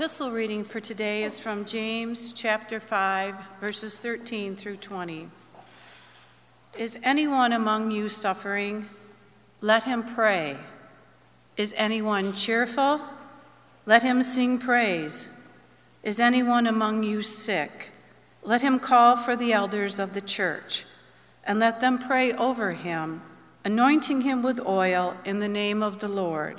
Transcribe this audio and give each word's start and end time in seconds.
epistle 0.00 0.30
reading 0.30 0.64
for 0.64 0.80
today 0.80 1.24
is 1.24 1.38
from 1.38 1.62
James 1.66 2.32
chapter 2.32 2.80
5, 2.80 3.36
verses 3.60 3.98
13 3.98 4.56
through 4.56 4.78
20. 4.78 5.28
Is 6.78 6.98
anyone 7.02 7.52
among 7.52 7.90
you 7.90 8.08
suffering? 8.08 8.88
Let 9.60 9.84
him 9.84 10.02
pray. 10.02 10.56
Is 11.58 11.74
anyone 11.76 12.32
cheerful? 12.32 13.02
Let 13.84 14.02
him 14.02 14.22
sing 14.22 14.58
praise. 14.58 15.28
Is 16.02 16.18
anyone 16.18 16.66
among 16.66 17.02
you 17.02 17.20
sick? 17.20 17.90
Let 18.42 18.62
him 18.62 18.78
call 18.78 19.18
for 19.18 19.36
the 19.36 19.52
elders 19.52 19.98
of 19.98 20.14
the 20.14 20.22
church, 20.22 20.86
and 21.44 21.58
let 21.58 21.82
them 21.82 21.98
pray 21.98 22.32
over 22.32 22.72
him, 22.72 23.20
anointing 23.66 24.22
him 24.22 24.42
with 24.42 24.60
oil 24.60 25.18
in 25.26 25.40
the 25.40 25.48
name 25.48 25.82
of 25.82 26.00
the 26.00 26.08
Lord. 26.08 26.58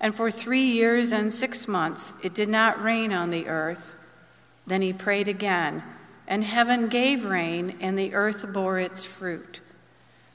And 0.00 0.14
for 0.14 0.30
three 0.30 0.62
years 0.62 1.12
and 1.12 1.32
six 1.32 1.68
months 1.68 2.14
it 2.22 2.34
did 2.34 2.48
not 2.48 2.82
rain 2.82 3.12
on 3.12 3.30
the 3.30 3.46
earth. 3.48 3.94
Then 4.66 4.82
he 4.82 4.92
prayed 4.92 5.28
again, 5.28 5.82
and 6.26 6.44
heaven 6.44 6.88
gave 6.88 7.24
rain, 7.24 7.76
and 7.80 7.98
the 7.98 8.14
earth 8.14 8.52
bore 8.52 8.78
its 8.78 9.04
fruit. 9.04 9.60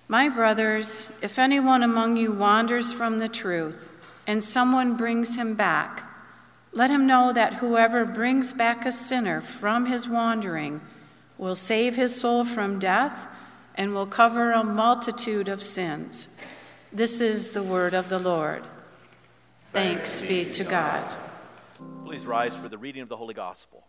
My 0.08 0.30
brothers, 0.30 1.12
if 1.22 1.40
anyone 1.40 1.82
among 1.82 2.18
you 2.18 2.32
wanders 2.32 2.94
from 2.94 3.18
the 3.18 3.30
truth, 3.30 3.90
and 4.28 4.44
someone 4.44 4.98
brings 4.98 5.36
him 5.36 5.56
back, 5.56 6.04
let 6.72 6.92
him 6.92 7.08
know 7.08 7.32
that 7.34 7.56
whoever 7.56 8.06
brings 8.06 8.54
back 8.54 8.86
a 8.86 8.92
sinner 8.92 9.42
from 9.42 9.86
his 9.86 10.08
wandering 10.08 10.82
will 11.38 11.56
save 11.56 11.96
his 11.96 12.20
soul 12.20 12.44
from 12.44 12.78
death 12.78 13.28
and 13.76 13.94
will 13.94 14.06
cover 14.06 14.52
a 14.52 14.64
multitude 14.64 15.48
of 15.48 15.64
sins. 15.64 16.28
This 16.92 17.22
is 17.22 17.50
the 17.50 17.64
word 17.64 17.94
of 17.94 18.10
the 18.10 18.20
Lord. 18.20 18.64
Thanks 19.76 20.22
be 20.22 20.46
to 20.46 20.64
God. 20.64 21.04
Please 22.06 22.26
rise 22.26 22.56
for 22.56 22.70
the 22.70 22.78
reading 22.78 23.02
of 23.02 23.10
the 23.10 23.18
Holy 23.18 23.34
Gospel. 23.34 23.84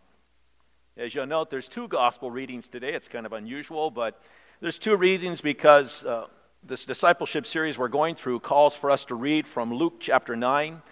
As 0.96 1.14
you'll 1.14 1.26
note, 1.26 1.48
there's 1.48 1.68
two 1.68 1.86
gospel 1.86 2.28
readings 2.28 2.68
today. 2.68 2.92
It's 2.92 3.06
kind 3.06 3.24
of 3.24 3.32
unusual, 3.32 3.92
but 3.92 4.20
there's 4.60 4.80
two 4.80 4.96
readings 4.96 5.40
because 5.40 6.04
uh, 6.04 6.26
this 6.64 6.86
discipleship 6.86 7.46
series 7.46 7.78
we're 7.78 7.86
going 7.86 8.16
through 8.16 8.40
calls 8.40 8.74
for 8.74 8.90
us 8.90 9.04
to 9.04 9.14
read 9.14 9.46
from 9.46 9.72
Luke 9.72 9.98
chapter 10.00 10.34
9 10.34 10.82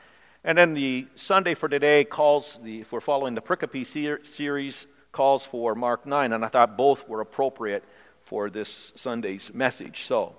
and 0.45 0.57
then 0.57 0.75
the 0.75 1.09
Sunday 1.17 1.55
for 1.55 1.69
today 1.69 2.05
calls, 2.05 2.61
the, 2.63 2.83
if 2.83 2.93
we're 2.93 3.01
following 3.01 3.35
the 3.35 3.43
Pericope 3.43 4.25
series, 4.25 4.87
calls 5.11 5.45
for 5.45 5.75
Mark 5.75 6.07
9, 6.07 6.33
and 6.33 6.45
I 6.45 6.47
thought 6.47 6.77
both 6.77 7.09
were 7.09 7.21
appropriate 7.21 7.83
for 8.23 8.49
this 8.49 8.93
Sunday's 8.95 9.53
message. 9.53 10.05
So, 10.05 10.37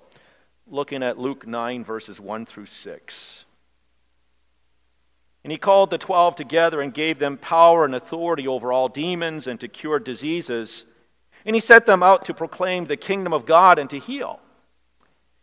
looking 0.66 1.02
at 1.02 1.18
Luke 1.18 1.46
9, 1.46 1.84
verses 1.84 2.18
1 2.18 2.46
through 2.46 2.64
6. 2.64 3.45
And 5.46 5.52
he 5.52 5.58
called 5.58 5.90
the 5.90 5.96
twelve 5.96 6.34
together 6.34 6.80
and 6.80 6.92
gave 6.92 7.20
them 7.20 7.36
power 7.36 7.84
and 7.84 7.94
authority 7.94 8.48
over 8.48 8.72
all 8.72 8.88
demons 8.88 9.46
and 9.46 9.60
to 9.60 9.68
cure 9.68 10.00
diseases. 10.00 10.84
And 11.44 11.54
he 11.54 11.60
sent 11.60 11.86
them 11.86 12.02
out 12.02 12.24
to 12.24 12.34
proclaim 12.34 12.86
the 12.86 12.96
kingdom 12.96 13.32
of 13.32 13.46
God 13.46 13.78
and 13.78 13.88
to 13.90 14.00
heal. 14.00 14.40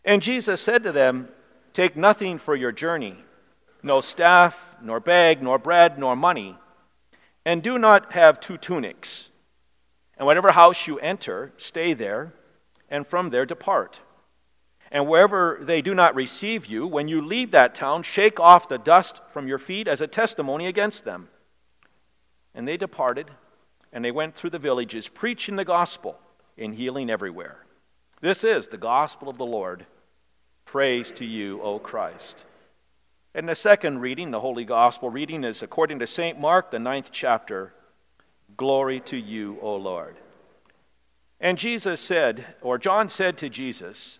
And 0.04 0.22
Jesus 0.22 0.60
said 0.60 0.84
to 0.84 0.92
them, 0.92 1.30
Take 1.72 1.96
nothing 1.96 2.38
for 2.38 2.54
your 2.54 2.74
journey 2.74 3.16
no 3.82 4.02
staff, 4.02 4.76
nor 4.82 5.00
bag, 5.00 5.42
nor 5.42 5.58
bread, 5.58 5.98
nor 5.98 6.18
money. 6.18 6.58
And 7.46 7.64
do 7.64 7.80
not 7.80 8.12
have 8.12 8.42
two 8.42 8.58
tunics. 8.58 9.30
And 10.18 10.26
whatever 10.26 10.52
house 10.52 10.86
you 10.86 11.00
enter, 11.00 11.54
stay 11.56 11.94
there, 11.94 12.34
and 12.90 13.08
from 13.08 13.30
there 13.30 13.46
depart. 13.46 14.02
And 14.94 15.08
wherever 15.08 15.58
they 15.60 15.82
do 15.82 15.96
not 15.96 16.14
receive 16.14 16.68
you, 16.68 16.86
when 16.86 17.08
you 17.08 17.20
leave 17.26 17.50
that 17.52 17.74
town, 17.74 18.04
shake 18.04 18.40
off 18.40 18.70
the 18.70 18.78
dust 18.78 19.22
from 19.30 19.48
your 19.48 19.58
feet 19.58 19.88
as 19.88 20.02
a 20.02 20.08
testimony 20.08 20.68
against 20.68 21.04
them. 21.04 21.30
And 22.54 22.68
they 22.68 22.78
departed, 22.78 23.32
and 23.92 24.06
they 24.06 24.12
went 24.12 24.36
through 24.36 24.52
the 24.52 24.60
villages, 24.60 25.08
preaching 25.08 25.56
the 25.56 25.66
gospel 25.66 26.20
and 26.60 26.76
healing 26.76 27.10
everywhere. 27.10 27.66
This 28.22 28.44
is 28.44 28.68
the 28.68 28.78
gospel 28.78 29.30
of 29.30 29.40
the 29.40 29.46
Lord. 29.46 29.88
Praise 30.66 31.12
to 31.14 31.26
you, 31.26 31.60
O 31.64 31.80
Christ. 31.80 32.46
And 33.34 33.50
the 33.50 33.56
second 33.56 34.00
reading, 34.00 34.30
the 34.30 34.40
Holy 34.40 34.64
Gospel 34.64 35.10
reading, 35.10 35.44
is 35.44 35.64
according 35.64 35.98
to 36.00 36.08
St. 36.08 36.40
Mark, 36.40 36.70
the 36.70 36.78
ninth 36.78 37.10
chapter. 37.12 37.74
Glory 38.58 39.00
to 39.02 39.18
you, 39.18 39.58
O 39.60 39.76
Lord. 39.76 40.18
And 41.40 41.58
Jesus 41.58 42.00
said, 42.00 42.46
or 42.62 42.78
John 42.78 43.10
said 43.10 43.40
to 43.40 43.50
Jesus, 43.50 44.20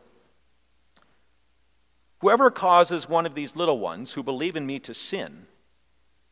Whoever 2.21 2.51
causes 2.51 3.09
one 3.09 3.25
of 3.25 3.33
these 3.33 3.55
little 3.55 3.79
ones 3.79 4.13
who 4.13 4.21
believe 4.21 4.55
in 4.55 4.65
me 4.65 4.77
to 4.79 4.93
sin, 4.93 5.47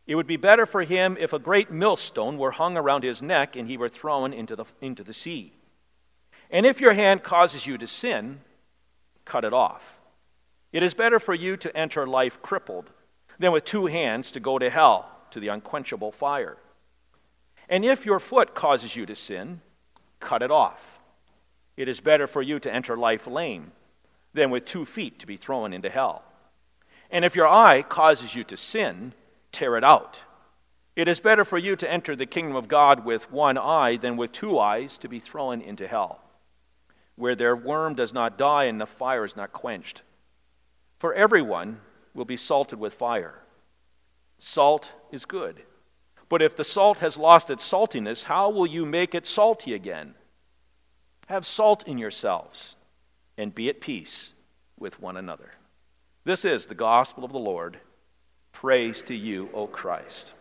it 0.05 0.13
would 0.13 0.27
be 0.27 0.37
better 0.37 0.67
for 0.67 0.83
him 0.83 1.17
if 1.19 1.33
a 1.33 1.39
great 1.39 1.71
millstone 1.71 2.37
were 2.37 2.51
hung 2.51 2.77
around 2.77 3.03
his 3.03 3.23
neck 3.23 3.55
and 3.55 3.67
he 3.67 3.77
were 3.77 3.89
thrown 3.89 4.31
into 4.31 4.55
the, 4.55 4.65
into 4.81 5.03
the 5.03 5.13
sea. 5.13 5.53
And 6.51 6.65
if 6.65 6.79
your 6.79 6.93
hand 6.93 7.23
causes 7.23 7.65
you 7.65 7.77
to 7.79 7.87
sin, 7.87 8.41
cut 9.25 9.43
it 9.43 9.53
off. 9.53 9.99
It 10.71 10.83
is 10.83 10.93
better 10.93 11.19
for 11.19 11.33
you 11.33 11.57
to 11.57 11.75
enter 11.75 12.05
life 12.05 12.39
crippled 12.41 12.91
than 13.39 13.51
with 13.51 13.65
two 13.65 13.87
hands 13.87 14.31
to 14.33 14.39
go 14.39 14.59
to 14.59 14.69
hell, 14.69 15.09
to 15.31 15.39
the 15.39 15.47
unquenchable 15.47 16.11
fire. 16.11 16.57
And 17.67 17.83
if 17.83 18.05
your 18.05 18.19
foot 18.19 18.53
causes 18.53 18.95
you 18.95 19.07
to 19.07 19.15
sin, 19.15 19.61
cut 20.19 20.43
it 20.43 20.51
off. 20.51 20.99
It 21.77 21.87
is 21.87 21.99
better 21.99 22.27
for 22.27 22.43
you 22.43 22.59
to 22.59 22.73
enter 22.73 22.95
life 22.95 23.25
lame 23.25 23.71
than 24.33 24.49
with 24.49 24.65
two 24.65 24.85
feet 24.85 25.19
to 25.19 25.27
be 25.27 25.37
thrown 25.37 25.73
into 25.73 25.89
hell. 25.89 26.23
And 27.09 27.25
if 27.25 27.35
your 27.35 27.47
eye 27.47 27.81
causes 27.81 28.35
you 28.35 28.43
to 28.45 28.57
sin, 28.57 29.13
tear 29.51 29.77
it 29.77 29.83
out. 29.83 30.21
It 30.95 31.07
is 31.07 31.19
better 31.19 31.45
for 31.45 31.57
you 31.57 31.75
to 31.77 31.91
enter 31.91 32.15
the 32.15 32.25
kingdom 32.25 32.55
of 32.55 32.67
God 32.67 33.05
with 33.05 33.31
one 33.31 33.57
eye 33.57 33.97
than 33.97 34.17
with 34.17 34.31
two 34.31 34.59
eyes 34.59 34.97
to 34.99 35.07
be 35.07 35.19
thrown 35.19 35.61
into 35.61 35.87
hell, 35.87 36.21
where 37.15 37.35
their 37.35 37.55
worm 37.55 37.95
does 37.95 38.13
not 38.13 38.37
die 38.37 38.65
and 38.65 38.79
the 38.79 38.85
fire 38.85 39.23
is 39.23 39.35
not 39.35 39.53
quenched. 39.53 40.03
For 40.97 41.13
everyone 41.13 41.79
will 42.13 42.25
be 42.25 42.37
salted 42.37 42.79
with 42.79 42.93
fire. 42.93 43.39
Salt 44.37 44.91
is 45.11 45.25
good. 45.25 45.63
But 46.27 46.41
if 46.41 46.55
the 46.55 46.63
salt 46.63 46.99
has 46.99 47.17
lost 47.17 47.49
its 47.49 47.67
saltiness, 47.67 48.23
how 48.23 48.49
will 48.49 48.67
you 48.67 48.85
make 48.85 49.15
it 49.15 49.25
salty 49.25 49.73
again? 49.73 50.13
Have 51.27 51.45
salt 51.45 51.87
in 51.87 51.97
yourselves 51.97 52.75
and 53.39 53.55
be 53.55 53.69
at 53.69 53.79
peace 53.79 54.33
with 54.77 55.01
one 55.01 55.15
another. 55.15 55.49
This 56.25 56.43
is 56.43 56.65
the 56.65 56.75
gospel 56.75 57.23
of 57.23 57.31
the 57.31 57.39
Lord. 57.39 57.79
Praise 58.51 59.01
to 59.03 59.15
you, 59.15 59.49
O 59.53 59.65
Christ. 59.65 60.33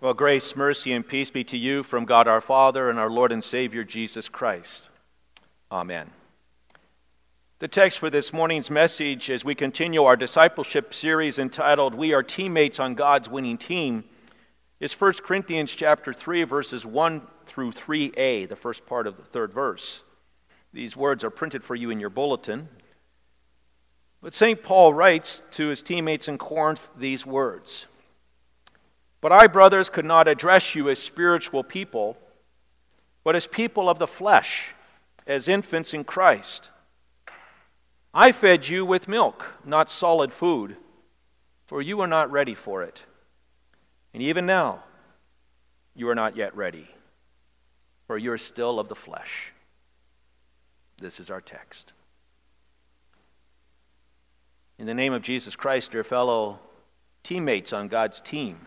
Well, 0.00 0.14
grace, 0.14 0.56
mercy, 0.56 0.94
and 0.94 1.06
peace 1.06 1.30
be 1.30 1.44
to 1.44 1.58
you 1.58 1.82
from 1.82 2.06
God 2.06 2.26
our 2.26 2.40
Father 2.40 2.88
and 2.88 2.98
our 2.98 3.10
Lord 3.10 3.32
and 3.32 3.44
Savior 3.44 3.84
Jesus 3.84 4.30
Christ. 4.30 4.88
Amen. 5.70 6.10
The 7.58 7.68
text 7.68 7.98
for 7.98 8.08
this 8.08 8.32
morning's 8.32 8.70
message, 8.70 9.28
as 9.28 9.44
we 9.44 9.54
continue 9.54 10.04
our 10.04 10.16
discipleship 10.16 10.94
series 10.94 11.38
entitled 11.38 11.94
We 11.94 12.14
Are 12.14 12.22
Teammates 12.22 12.80
on 12.80 12.94
God's 12.94 13.28
Winning 13.28 13.58
Team, 13.58 14.04
is 14.80 14.98
1 14.98 15.12
Corinthians 15.22 15.74
chapter 15.74 16.14
3, 16.14 16.44
verses 16.44 16.86
1 16.86 17.20
through 17.44 17.72
3a, 17.72 18.48
the 18.48 18.56
first 18.56 18.86
part 18.86 19.06
of 19.06 19.18
the 19.18 19.22
third 19.22 19.52
verse. 19.52 20.02
These 20.72 20.96
words 20.96 21.24
are 21.24 21.30
printed 21.30 21.64
for 21.64 21.74
you 21.74 21.90
in 21.90 22.00
your 22.00 22.10
bulletin. 22.10 22.68
But 24.22 24.34
St. 24.34 24.62
Paul 24.62 24.92
writes 24.92 25.42
to 25.52 25.68
his 25.68 25.82
teammates 25.82 26.28
in 26.28 26.38
Corinth 26.38 26.90
these 26.96 27.24
words 27.24 27.86
But 29.20 29.32
I, 29.32 29.46
brothers, 29.46 29.90
could 29.90 30.04
not 30.04 30.28
address 30.28 30.74
you 30.74 30.88
as 30.88 30.98
spiritual 30.98 31.64
people, 31.64 32.16
but 33.24 33.34
as 33.34 33.46
people 33.46 33.88
of 33.88 33.98
the 33.98 34.06
flesh, 34.06 34.74
as 35.26 35.48
infants 35.48 35.94
in 35.94 36.04
Christ. 36.04 36.70
I 38.12 38.32
fed 38.32 38.66
you 38.66 38.84
with 38.84 39.08
milk, 39.08 39.46
not 39.64 39.88
solid 39.88 40.32
food, 40.32 40.76
for 41.64 41.80
you 41.80 42.00
are 42.00 42.08
not 42.08 42.30
ready 42.32 42.54
for 42.54 42.82
it. 42.82 43.04
And 44.12 44.22
even 44.22 44.46
now, 44.46 44.82
you 45.94 46.08
are 46.08 46.14
not 46.16 46.36
yet 46.36 46.56
ready, 46.56 46.88
for 48.06 48.18
you 48.18 48.32
are 48.32 48.38
still 48.38 48.80
of 48.80 48.88
the 48.88 48.96
flesh. 48.96 49.52
This 51.00 51.18
is 51.18 51.30
our 51.30 51.40
text. 51.40 51.94
In 54.78 54.86
the 54.86 54.94
name 54.94 55.14
of 55.14 55.22
Jesus 55.22 55.56
Christ, 55.56 55.92
dear 55.92 56.04
fellow 56.04 56.58
teammates 57.24 57.72
on 57.72 57.88
God's 57.88 58.20
team, 58.20 58.66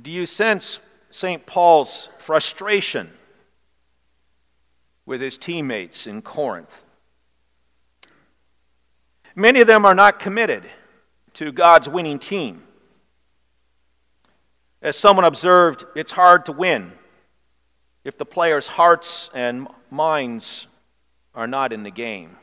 do 0.00 0.10
you 0.10 0.26
sense 0.26 0.80
St. 1.10 1.46
Paul's 1.46 2.08
frustration 2.18 3.10
with 5.04 5.20
his 5.20 5.38
teammates 5.38 6.08
in 6.08 6.20
Corinth? 6.20 6.82
Many 9.36 9.60
of 9.60 9.66
them 9.68 9.84
are 9.84 9.94
not 9.94 10.18
committed 10.18 10.68
to 11.34 11.52
God's 11.52 11.88
winning 11.88 12.18
team. 12.18 12.64
As 14.82 14.96
someone 14.96 15.24
observed, 15.24 15.84
it's 15.94 16.12
hard 16.12 16.46
to 16.46 16.52
win 16.52 16.92
if 18.06 18.16
the 18.16 18.24
players' 18.24 18.68
hearts 18.68 19.28
and 19.34 19.66
minds 19.90 20.68
are 21.34 21.48
not 21.48 21.72
in 21.72 21.82
the 21.82 21.90
game. 21.90 22.36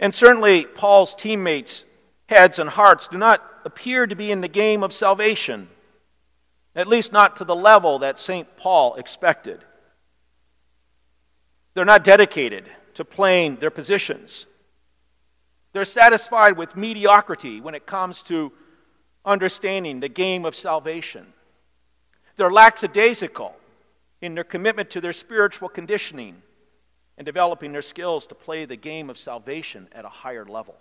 And 0.00 0.14
certainly, 0.14 0.64
Paul's 0.64 1.14
teammates' 1.14 1.84
heads 2.26 2.58
and 2.58 2.70
hearts 2.70 3.06
do 3.06 3.18
not 3.18 3.44
appear 3.66 4.06
to 4.06 4.16
be 4.16 4.32
in 4.32 4.40
the 4.40 4.48
game 4.48 4.82
of 4.82 4.94
salvation, 4.94 5.68
at 6.74 6.86
least 6.88 7.12
not 7.12 7.36
to 7.36 7.44
the 7.44 7.54
level 7.54 7.98
that 7.98 8.18
St. 8.18 8.56
Paul 8.56 8.94
expected. 8.94 9.62
They're 11.74 11.84
not 11.84 12.02
dedicated 12.02 12.70
to 12.94 13.04
playing 13.04 13.56
their 13.56 13.70
positions. 13.70 14.46
They're 15.74 15.84
satisfied 15.84 16.56
with 16.56 16.76
mediocrity 16.76 17.60
when 17.60 17.74
it 17.74 17.86
comes 17.86 18.22
to 18.24 18.52
understanding 19.22 20.00
the 20.00 20.08
game 20.08 20.46
of 20.46 20.56
salvation. 20.56 21.34
They're 22.38 22.50
lackadaisical 22.50 23.54
in 24.22 24.34
their 24.34 24.44
commitment 24.44 24.88
to 24.90 25.00
their 25.00 25.12
spiritual 25.12 25.68
conditioning 25.68 26.40
and 27.18 27.26
developing 27.26 27.72
their 27.72 27.82
skills 27.82 28.26
to 28.28 28.34
play 28.34 28.64
the 28.64 28.76
game 28.76 29.10
of 29.10 29.18
salvation 29.18 29.88
at 29.92 30.04
a 30.04 30.08
higher 30.08 30.46
level. 30.46 30.76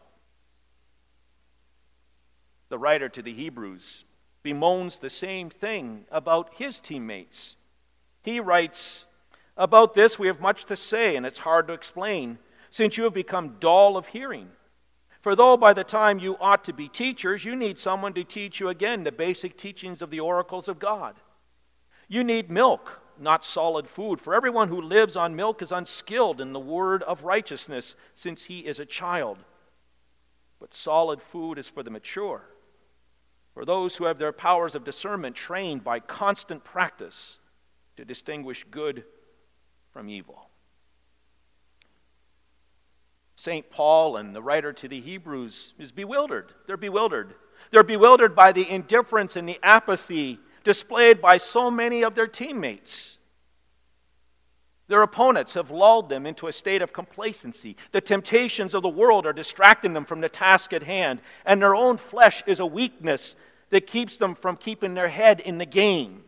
The 2.70 2.80
writer 2.80 3.10
to 3.10 3.22
the 3.22 3.34
Hebrews 3.34 4.06
bemoans 4.44 5.00
the 5.00 5.10
same 5.10 5.50
thing 5.50 6.06
about 6.10 6.52
his 6.56 6.80
teammates. 6.80 7.58
He 8.22 8.40
writes, 8.40 9.06
About 9.58 9.94
this 9.94 10.18
we 10.18 10.28
have 10.28 10.40
much 10.40 10.66
to 10.66 10.78
say, 10.78 11.16
and 11.16 11.26
it's 11.26 11.40
hard 11.40 11.68
to 11.68 11.74
explain, 11.74 12.38
since 12.70 12.96
you 12.96 13.04
have 13.04 13.14
become 13.14 13.58
dull 13.60 13.98
of 13.98 14.08
hearing. 14.08 14.50
For 15.20 15.36
though 15.36 15.58
by 15.58 15.74
the 15.74 15.84
time 15.84 16.20
you 16.20 16.38
ought 16.40 16.64
to 16.64 16.74
be 16.74 16.88
teachers, 16.88 17.44
you 17.44 17.56
need 17.56 17.78
someone 17.78 18.14
to 18.14 18.24
teach 18.24 18.60
you 18.60 18.70
again 18.70 19.04
the 19.04 19.12
basic 19.12 19.58
teachings 19.58 20.02
of 20.02 20.10
the 20.10 20.20
oracles 20.20 20.68
of 20.68 20.80
God. 20.80 21.16
You 22.08 22.24
need 22.24 22.50
milk, 22.50 23.01
not 23.20 23.44
solid 23.44 23.88
food, 23.88 24.20
for 24.20 24.34
everyone 24.34 24.68
who 24.70 24.82
lives 24.82 25.16
on 25.16 25.36
milk 25.36 25.62
is 25.62 25.72
unskilled 25.72 26.42
in 26.42 26.54
the 26.54 26.60
word 26.60 27.04
of 27.04 27.24
righteousness, 27.24 27.96
since 28.16 28.44
he 28.44 28.60
is 28.60 28.80
a 28.80 28.86
child. 28.86 29.38
But 30.60 30.74
solid 30.74 31.22
food 31.22 31.58
is 31.58 31.68
for 31.68 31.84
the 31.84 31.90
mature, 31.90 32.44
for 33.54 33.66
those 33.66 33.96
who 33.96 34.06
have 34.06 34.20
their 34.20 34.32
powers 34.32 34.76
of 34.76 34.84
discernment 34.84 35.36
trained 35.36 35.84
by 35.84 36.00
constant 36.00 36.64
practice 36.64 37.38
to 37.98 38.06
distinguish 38.06 38.66
good 38.70 39.04
from 39.92 40.10
evil. 40.10 40.50
St. 43.36 43.70
Paul 43.72 44.18
and 44.18 44.36
the 44.36 44.42
writer 44.42 44.72
to 44.72 44.88
the 44.88 45.02
Hebrews 45.02 45.74
is 45.80 45.92
bewildered. 45.92 46.54
They're 46.68 46.78
bewildered. 46.78 47.34
They're 47.72 47.84
bewildered 47.84 48.36
by 48.36 48.52
the 48.52 48.70
indifference 48.70 49.36
and 49.36 49.50
the 49.50 49.60
apathy 49.64 50.40
displayed 50.64 51.22
by 51.22 51.38
so 51.38 51.72
many 51.72 52.04
of 52.04 52.16
their 52.16 52.28
teammates. 52.28 53.18
Their 54.88 55.04
opponents 55.04 55.54
have 55.54 55.72
lulled 55.72 56.10
them 56.10 56.26
into 56.26 56.48
a 56.48 56.52
state 56.52 56.82
of 56.82 56.92
complacency. 56.92 57.78
The 57.94 58.02
temptations 58.02 58.74
of 58.74 58.84
the 58.84 58.90
world 58.90 59.26
are 59.26 59.34
distracting 59.34 59.94
them 59.94 60.04
from 60.04 60.20
the 60.20 60.28
task 60.28 60.74
at 60.74 60.84
hand, 60.84 61.22
and 61.46 61.62
their 61.62 61.76
own 61.76 61.98
flesh 61.98 62.44
is 62.46 62.60
a 62.60 62.66
weakness 62.66 63.36
that 63.70 63.88
keeps 63.88 64.18
them 64.18 64.36
from 64.36 64.58
keeping 64.58 64.94
their 64.94 65.08
head 65.08 65.40
in 65.40 65.58
the 65.60 65.66
game. 65.66 66.24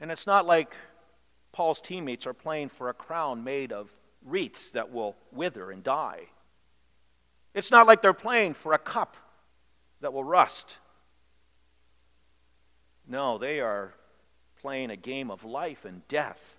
And 0.00 0.10
it's 0.10 0.26
not 0.26 0.46
like 0.46 0.72
Paul's 1.52 1.80
teammates 1.80 2.26
are 2.26 2.32
playing 2.32 2.68
for 2.68 2.88
a 2.88 2.94
crown 2.94 3.44
made 3.44 3.72
of 3.72 3.92
wreaths 4.24 4.70
that 4.70 4.92
will 4.92 5.16
wither 5.32 5.70
and 5.70 5.82
die. 5.82 6.26
It's 7.54 7.70
not 7.70 7.86
like 7.86 8.02
they're 8.02 8.12
playing 8.12 8.54
for 8.54 8.72
a 8.72 8.78
cup 8.78 9.16
that 10.00 10.12
will 10.12 10.24
rust. 10.24 10.76
No, 13.06 13.38
they 13.38 13.60
are 13.60 13.94
playing 14.60 14.90
a 14.90 14.96
game 14.96 15.30
of 15.30 15.44
life 15.44 15.84
and 15.84 16.06
death, 16.08 16.56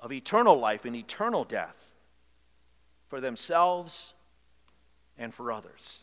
of 0.00 0.12
eternal 0.12 0.58
life 0.58 0.84
and 0.84 0.96
eternal 0.96 1.44
death 1.44 1.90
for 3.08 3.20
themselves 3.20 4.14
and 5.16 5.32
for 5.32 5.52
others. 5.52 6.02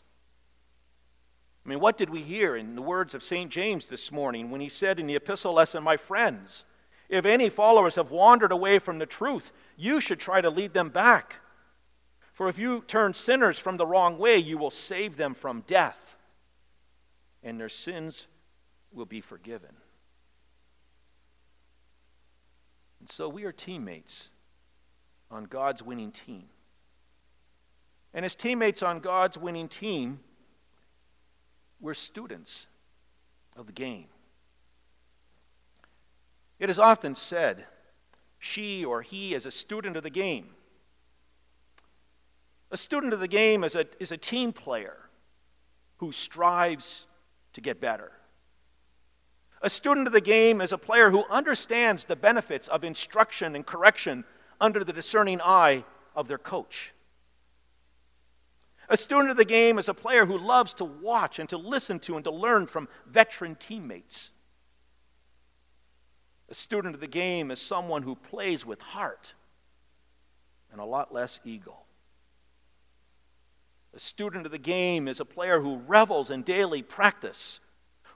I 1.64 1.68
mean, 1.68 1.80
what 1.80 1.98
did 1.98 2.08
we 2.08 2.22
hear 2.22 2.56
in 2.56 2.74
the 2.74 2.82
words 2.82 3.14
of 3.14 3.22
St. 3.22 3.50
James 3.50 3.86
this 3.86 4.10
morning 4.10 4.50
when 4.50 4.62
he 4.62 4.70
said 4.70 4.98
in 4.98 5.06
the 5.06 5.16
epistle 5.16 5.52
lesson, 5.52 5.82
My 5.82 5.98
friends, 5.98 6.64
if 7.10 7.26
any 7.26 7.50
followers 7.50 7.96
have 7.96 8.10
wandered 8.10 8.52
away 8.52 8.78
from 8.78 8.98
the 8.98 9.06
truth, 9.06 9.52
you 9.76 10.00
should 10.00 10.18
try 10.18 10.40
to 10.40 10.48
lead 10.48 10.72
them 10.72 10.88
back. 10.88 11.36
For 12.32 12.48
if 12.48 12.58
you 12.58 12.82
turn 12.86 13.12
sinners 13.12 13.58
from 13.58 13.76
the 13.76 13.86
wrong 13.86 14.16
way, 14.16 14.38
you 14.38 14.56
will 14.56 14.70
save 14.70 15.16
them 15.18 15.34
from 15.34 15.64
death, 15.66 16.16
and 17.42 17.60
their 17.60 17.68
sins 17.68 18.26
will 18.92 19.06
be 19.06 19.20
forgiven. 19.20 19.74
And 23.00 23.10
so 23.10 23.28
we 23.28 23.44
are 23.44 23.52
teammates 23.52 24.30
on 25.30 25.44
God's 25.44 25.82
winning 25.82 26.12
team. 26.12 26.44
And 28.12 28.24
as 28.24 28.34
teammates 28.34 28.82
on 28.82 29.00
God's 29.00 29.38
winning 29.38 29.68
team, 29.68 30.20
we're 31.80 31.94
students 31.94 32.66
of 33.56 33.66
the 33.66 33.72
game. 33.72 34.06
It 36.58 36.68
is 36.68 36.78
often 36.78 37.14
said 37.14 37.64
she 38.38 38.84
or 38.84 39.02
he 39.02 39.34
is 39.34 39.46
a 39.46 39.50
student 39.50 39.96
of 39.96 40.02
the 40.02 40.10
game. 40.10 40.48
A 42.70 42.76
student 42.76 43.12
of 43.12 43.20
the 43.20 43.28
game 43.28 43.64
is 43.64 43.74
a, 43.74 43.86
is 43.98 44.12
a 44.12 44.16
team 44.16 44.52
player 44.52 44.96
who 45.96 46.12
strives 46.12 47.06
to 47.54 47.60
get 47.60 47.80
better. 47.80 48.12
A 49.62 49.68
student 49.68 50.06
of 50.06 50.12
the 50.12 50.20
game 50.20 50.60
is 50.60 50.72
a 50.72 50.78
player 50.78 51.10
who 51.10 51.24
understands 51.30 52.04
the 52.04 52.16
benefits 52.16 52.68
of 52.68 52.82
instruction 52.82 53.54
and 53.54 53.66
correction 53.66 54.24
under 54.60 54.84
the 54.84 54.92
discerning 54.92 55.40
eye 55.42 55.84
of 56.16 56.28
their 56.28 56.38
coach. 56.38 56.92
A 58.88 58.96
student 58.96 59.30
of 59.30 59.36
the 59.36 59.44
game 59.44 59.78
is 59.78 59.88
a 59.88 59.94
player 59.94 60.26
who 60.26 60.36
loves 60.36 60.74
to 60.74 60.84
watch 60.84 61.38
and 61.38 61.48
to 61.50 61.56
listen 61.56 62.00
to 62.00 62.16
and 62.16 62.24
to 62.24 62.30
learn 62.30 62.66
from 62.66 62.88
veteran 63.06 63.54
teammates. 63.54 64.30
A 66.48 66.54
student 66.54 66.96
of 66.96 67.00
the 67.00 67.06
game 67.06 67.50
is 67.50 67.60
someone 67.60 68.02
who 68.02 68.16
plays 68.16 68.66
with 68.66 68.80
heart 68.80 69.34
and 70.72 70.80
a 70.80 70.84
lot 70.84 71.14
less 71.14 71.38
ego. 71.44 71.76
A 73.94 74.00
student 74.00 74.46
of 74.46 74.52
the 74.52 74.58
game 74.58 75.06
is 75.06 75.20
a 75.20 75.24
player 75.24 75.60
who 75.60 75.82
revels 75.86 76.30
in 76.30 76.42
daily 76.42 76.82
practice, 76.82 77.60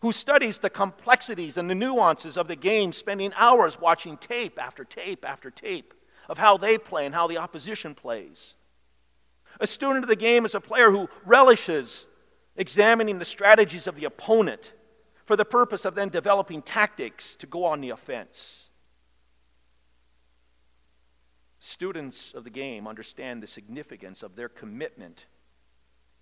who 0.00 0.12
studies 0.12 0.58
the 0.58 0.70
complexities 0.70 1.56
and 1.56 1.68
the 1.68 1.74
nuances 1.74 2.36
of 2.36 2.48
the 2.48 2.56
game, 2.56 2.92
spending 2.92 3.32
hours 3.36 3.80
watching 3.80 4.16
tape 4.16 4.58
after 4.60 4.84
tape 4.84 5.24
after 5.26 5.50
tape 5.50 5.94
of 6.28 6.38
how 6.38 6.56
they 6.56 6.78
play 6.78 7.06
and 7.06 7.14
how 7.14 7.26
the 7.26 7.38
opposition 7.38 7.94
plays. 7.94 8.54
A 9.60 9.66
student 9.66 10.04
of 10.04 10.08
the 10.08 10.16
game 10.16 10.44
is 10.44 10.54
a 10.54 10.60
player 10.60 10.90
who 10.90 11.08
relishes 11.24 12.06
examining 12.56 13.18
the 13.18 13.24
strategies 13.24 13.86
of 13.86 13.96
the 13.96 14.04
opponent 14.04 14.72
for 15.24 15.36
the 15.36 15.44
purpose 15.44 15.84
of 15.84 15.94
then 15.94 16.08
developing 16.08 16.62
tactics 16.62 17.34
to 17.36 17.46
go 17.46 17.64
on 17.64 17.80
the 17.80 17.90
offense. 17.90 18.68
Students 21.58 22.32
of 22.34 22.44
the 22.44 22.50
game 22.50 22.86
understand 22.86 23.42
the 23.42 23.46
significance 23.46 24.22
of 24.22 24.36
their 24.36 24.50
commitment 24.50 25.26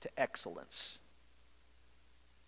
to 0.01 0.09
excellence, 0.17 0.99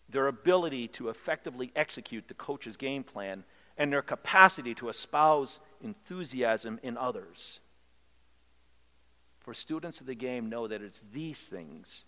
their 0.08 0.26
ability 0.26 0.88
to 0.88 1.08
effectively 1.08 1.72
execute 1.74 2.28
the 2.28 2.34
coach's 2.34 2.76
game 2.76 3.04
plan, 3.04 3.44
and 3.76 3.92
their 3.92 4.02
capacity 4.02 4.74
to 4.74 4.88
espouse 4.88 5.58
enthusiasm 5.82 6.78
in 6.82 6.96
others. 6.96 7.60
For 9.40 9.52
students 9.52 10.00
of 10.00 10.06
the 10.06 10.14
game 10.14 10.48
know 10.48 10.66
that 10.68 10.82
it's 10.82 11.04
these 11.12 11.38
things 11.38 12.04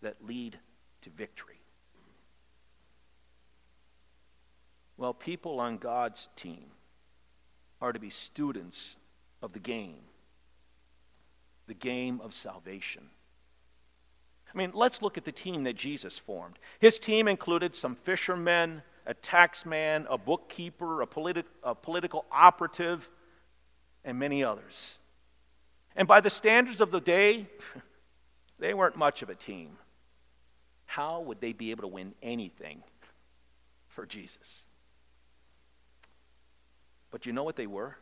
that 0.00 0.24
lead 0.24 0.58
to 1.02 1.10
victory. 1.10 1.60
Well, 4.96 5.14
people 5.14 5.60
on 5.60 5.78
God's 5.78 6.28
team 6.36 6.66
are 7.80 7.92
to 7.92 7.98
be 7.98 8.10
students 8.10 8.96
of 9.42 9.52
the 9.52 9.58
game, 9.58 10.02
the 11.66 11.74
game 11.74 12.20
of 12.22 12.32
salvation. 12.32 13.10
I 14.52 14.58
mean, 14.58 14.72
let's 14.74 15.00
look 15.00 15.16
at 15.16 15.24
the 15.24 15.32
team 15.32 15.64
that 15.64 15.76
Jesus 15.76 16.18
formed. 16.18 16.58
His 16.78 16.98
team 16.98 17.26
included 17.26 17.74
some 17.74 17.94
fishermen, 17.94 18.82
a 19.06 19.14
taxman, 19.14 20.06
a 20.10 20.18
bookkeeper, 20.18 21.02
a, 21.02 21.06
politi- 21.06 21.44
a 21.62 21.74
political 21.74 22.26
operative, 22.30 23.08
and 24.04 24.18
many 24.18 24.44
others. 24.44 24.98
And 25.96 26.06
by 26.06 26.20
the 26.20 26.30
standards 26.30 26.80
of 26.80 26.90
the 26.90 27.00
day, 27.00 27.46
they 28.58 28.74
weren't 28.74 28.96
much 28.96 29.22
of 29.22 29.30
a 29.30 29.34
team. 29.34 29.78
How 30.86 31.20
would 31.20 31.40
they 31.40 31.52
be 31.52 31.70
able 31.70 31.82
to 31.82 31.88
win 31.88 32.14
anything 32.22 32.82
for 33.88 34.04
Jesus? 34.04 34.64
But 37.10 37.24
you 37.26 37.32
know 37.32 37.44
what 37.44 37.56
they 37.56 37.66
were? 37.66 37.96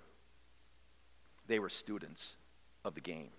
They 1.46 1.58
were 1.58 1.68
students 1.68 2.36
of 2.84 2.94
the 2.94 3.00
game. 3.00 3.30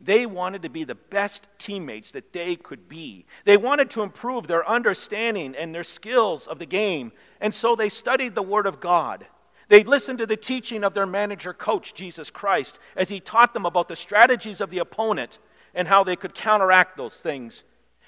They 0.00 0.26
wanted 0.26 0.62
to 0.62 0.68
be 0.68 0.84
the 0.84 0.94
best 0.94 1.46
teammates 1.58 2.12
that 2.12 2.32
they 2.32 2.56
could 2.56 2.88
be. 2.88 3.26
They 3.44 3.56
wanted 3.56 3.90
to 3.90 4.02
improve 4.02 4.46
their 4.46 4.68
understanding 4.68 5.54
and 5.54 5.74
their 5.74 5.84
skills 5.84 6.46
of 6.46 6.58
the 6.58 6.66
game, 6.66 7.12
and 7.40 7.54
so 7.54 7.74
they 7.74 7.88
studied 7.88 8.34
the 8.34 8.42
Word 8.42 8.66
of 8.66 8.80
God. 8.80 9.26
They 9.68 9.84
listened 9.84 10.18
to 10.18 10.26
the 10.26 10.36
teaching 10.36 10.84
of 10.84 10.94
their 10.94 11.06
manager 11.06 11.54
coach, 11.54 11.94
Jesus 11.94 12.30
Christ, 12.30 12.78
as 12.96 13.08
he 13.08 13.20
taught 13.20 13.54
them 13.54 13.66
about 13.66 13.88
the 13.88 13.96
strategies 13.96 14.60
of 14.60 14.70
the 14.70 14.78
opponent 14.78 15.38
and 15.74 15.88
how 15.88 16.04
they 16.04 16.16
could 16.16 16.34
counteract 16.34 16.96
those 16.96 17.16
things. 17.16 17.62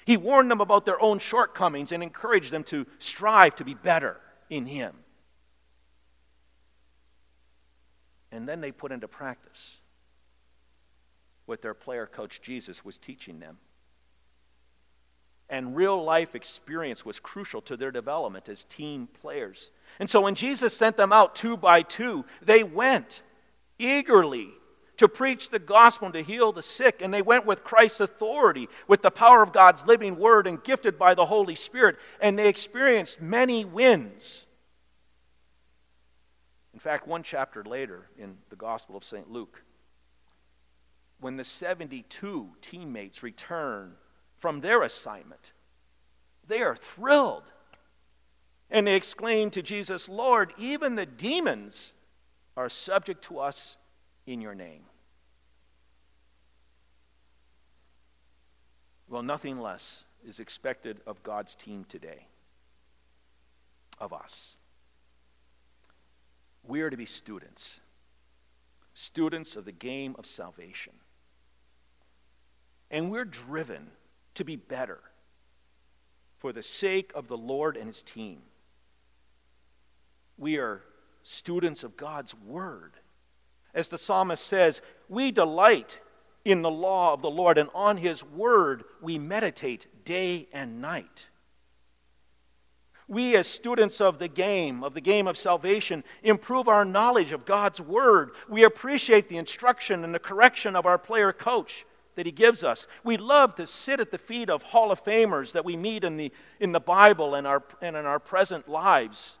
He 0.05 0.17
warned 0.17 0.51
them 0.51 0.61
about 0.61 0.85
their 0.85 1.01
own 1.01 1.19
shortcomings 1.19 1.91
and 1.91 2.03
encouraged 2.03 2.51
them 2.51 2.63
to 2.65 2.85
strive 2.99 3.55
to 3.55 3.65
be 3.65 3.73
better 3.73 4.17
in 4.49 4.65
Him. 4.65 4.93
And 8.31 8.47
then 8.47 8.61
they 8.61 8.71
put 8.71 8.91
into 8.91 9.07
practice 9.07 9.77
what 11.47 11.61
their 11.61 11.73
player 11.73 12.05
coach 12.05 12.41
Jesus 12.41 12.85
was 12.85 12.97
teaching 12.97 13.39
them. 13.39 13.57
And 15.49 15.75
real 15.75 16.03
life 16.03 16.35
experience 16.35 17.05
was 17.05 17.19
crucial 17.19 17.61
to 17.63 17.77
their 17.77 17.91
development 17.91 18.49
as 18.49 18.65
team 18.65 19.07
players. 19.21 19.71
And 19.99 20.09
so 20.09 20.21
when 20.21 20.35
Jesus 20.35 20.75
sent 20.75 20.97
them 20.97 21.13
out 21.13 21.35
two 21.35 21.55
by 21.55 21.81
two, 21.81 22.25
they 22.41 22.63
went 22.63 23.21
eagerly 23.79 24.49
to 24.97 25.07
preach 25.07 25.49
the 25.49 25.59
gospel 25.59 26.07
and 26.07 26.13
to 26.15 26.23
heal 26.23 26.51
the 26.51 26.61
sick. 26.61 27.01
And 27.01 27.13
they 27.13 27.21
went 27.21 27.45
with 27.45 27.63
Christ's 27.63 28.01
authority, 28.01 28.67
with 28.87 29.01
the 29.01 29.11
power 29.11 29.41
of 29.41 29.53
God's 29.53 29.85
living 29.85 30.17
word, 30.17 30.47
and 30.47 30.61
gifted 30.61 30.99
by 30.99 31.13
the 31.13 31.25
Holy 31.25 31.55
Spirit. 31.55 31.95
And 32.19 32.37
they 32.37 32.49
experienced 32.49 33.21
many 33.21 33.63
wins. 33.63 34.45
In 36.73 36.79
fact, 36.79 37.07
one 37.07 37.23
chapter 37.23 37.63
later 37.63 38.09
in 38.19 38.37
the 38.49 38.55
Gospel 38.55 38.97
of 38.97 39.03
St. 39.03 39.31
Luke, 39.31 39.61
when 41.19 41.37
the 41.37 41.43
72 41.43 42.49
teammates 42.61 43.23
return 43.23 43.93
from 44.37 44.61
their 44.61 44.83
assignment, 44.83 45.51
they 46.47 46.61
are 46.61 46.75
thrilled. 46.75 47.51
And 48.69 48.85
they 48.85 48.95
exclaim 48.95 49.49
to 49.51 49.61
Jesus, 49.61 50.09
Lord, 50.09 50.53
even 50.57 50.95
the 50.95 51.05
demons 51.05 51.93
are 52.55 52.69
subject 52.69 53.23
to 53.25 53.39
us 53.39 53.77
in 54.25 54.41
your 54.41 54.55
name. 54.55 54.83
Well, 59.07 59.23
nothing 59.23 59.59
less 59.59 60.03
is 60.25 60.39
expected 60.39 60.99
of 61.07 61.23
God's 61.23 61.55
team 61.55 61.85
today, 61.87 62.27
of 63.99 64.11
us. 64.11 64.57
We 66.63 66.81
are 66.81 66.89
to 66.89 66.97
be 66.97 67.05
students, 67.05 67.79
students 68.93 69.55
of 69.55 69.63
the 69.63 69.71
game 69.71 70.15
of 70.19 70.25
salvation. 70.25 70.93
And 72.89 73.11
we're 73.11 73.25
driven 73.25 73.87
to 74.35 74.43
be 74.43 74.55
better 74.55 74.99
for 76.37 76.53
the 76.53 76.63
sake 76.63 77.11
of 77.15 77.27
the 77.27 77.37
Lord 77.37 77.77
and 77.77 77.87
his 77.87 78.03
team. 78.03 78.39
We 80.37 80.57
are 80.57 80.83
students 81.23 81.83
of 81.83 81.97
God's 81.97 82.33
word. 82.35 82.93
As 83.73 83.89
the 83.89 83.97
psalmist 83.97 84.45
says, 84.45 84.81
we 85.09 85.31
delight 85.31 85.99
in 86.45 86.61
the 86.61 86.71
law 86.71 87.13
of 87.13 87.21
the 87.21 87.29
Lord, 87.29 87.57
and 87.57 87.69
on 87.73 87.97
his 87.97 88.23
word 88.23 88.83
we 89.01 89.17
meditate 89.17 90.05
day 90.05 90.47
and 90.53 90.79
night. 90.79 91.25
We, 93.09 93.35
as 93.37 93.47
students 93.47 94.01
of 94.01 94.19
the 94.19 94.27
game, 94.27 94.83
of 94.83 94.93
the 94.93 95.01
game 95.01 95.27
of 95.27 95.37
salvation, 95.37 96.03
improve 96.23 96.67
our 96.67 96.83
knowledge 96.83 97.31
of 97.31 97.45
God's 97.45 97.79
Word. 97.79 98.31
We 98.49 98.65
appreciate 98.65 99.29
the 99.29 99.37
instruction 99.37 100.03
and 100.03 100.13
the 100.13 100.19
correction 100.19 100.75
of 100.75 100.85
our 100.85 100.97
player 100.97 101.31
coach 101.31 101.85
that 102.17 102.25
he 102.25 102.31
gives 102.31 102.63
us. 102.63 102.87
We 103.03 103.15
love 103.15 103.55
to 103.55 103.67
sit 103.67 103.99
at 103.99 104.09
the 104.09 104.17
feet 104.17 104.49
of 104.49 104.63
Hall 104.63 104.91
of 104.91 105.03
Famers 105.03 105.51
that 105.51 105.63
we 105.63 105.77
meet 105.77 106.03
in 106.03 106.17
the, 106.17 106.31
in 106.59 106.71
the 106.71 106.79
Bible 106.79 107.35
and, 107.35 107.45
our, 107.45 107.63
and 107.79 107.95
in 107.95 108.05
our 108.07 108.19
present 108.19 108.67
lives, 108.67 109.37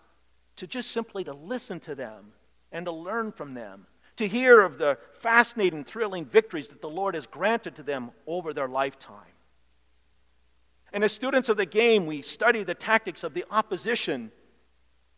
to 0.57 0.67
just 0.67 0.91
simply 0.91 1.23
to 1.23 1.33
listen 1.33 1.79
to 1.81 1.95
them 1.95 2.33
and 2.71 2.85
to 2.85 2.91
learn 2.91 3.31
from 3.31 3.55
them, 3.55 3.87
to 4.17 4.27
hear 4.27 4.61
of 4.61 4.77
the 4.77 4.99
fascinating, 5.11 5.83
thrilling 5.83 6.23
victories 6.23 6.67
that 6.67 6.81
the 6.81 6.89
Lord 6.89 7.15
has 7.15 7.25
granted 7.25 7.75
to 7.77 7.83
them 7.83 8.11
over 8.27 8.53
their 8.53 8.67
lifetime. 8.67 9.33
And 10.93 11.03
as 11.03 11.11
students 11.11 11.49
of 11.49 11.57
the 11.57 11.65
game, 11.65 12.05
we 12.05 12.21
study 12.21 12.63
the 12.63 12.75
tactics 12.75 13.23
of 13.23 13.33
the 13.33 13.45
opposition 13.49 14.31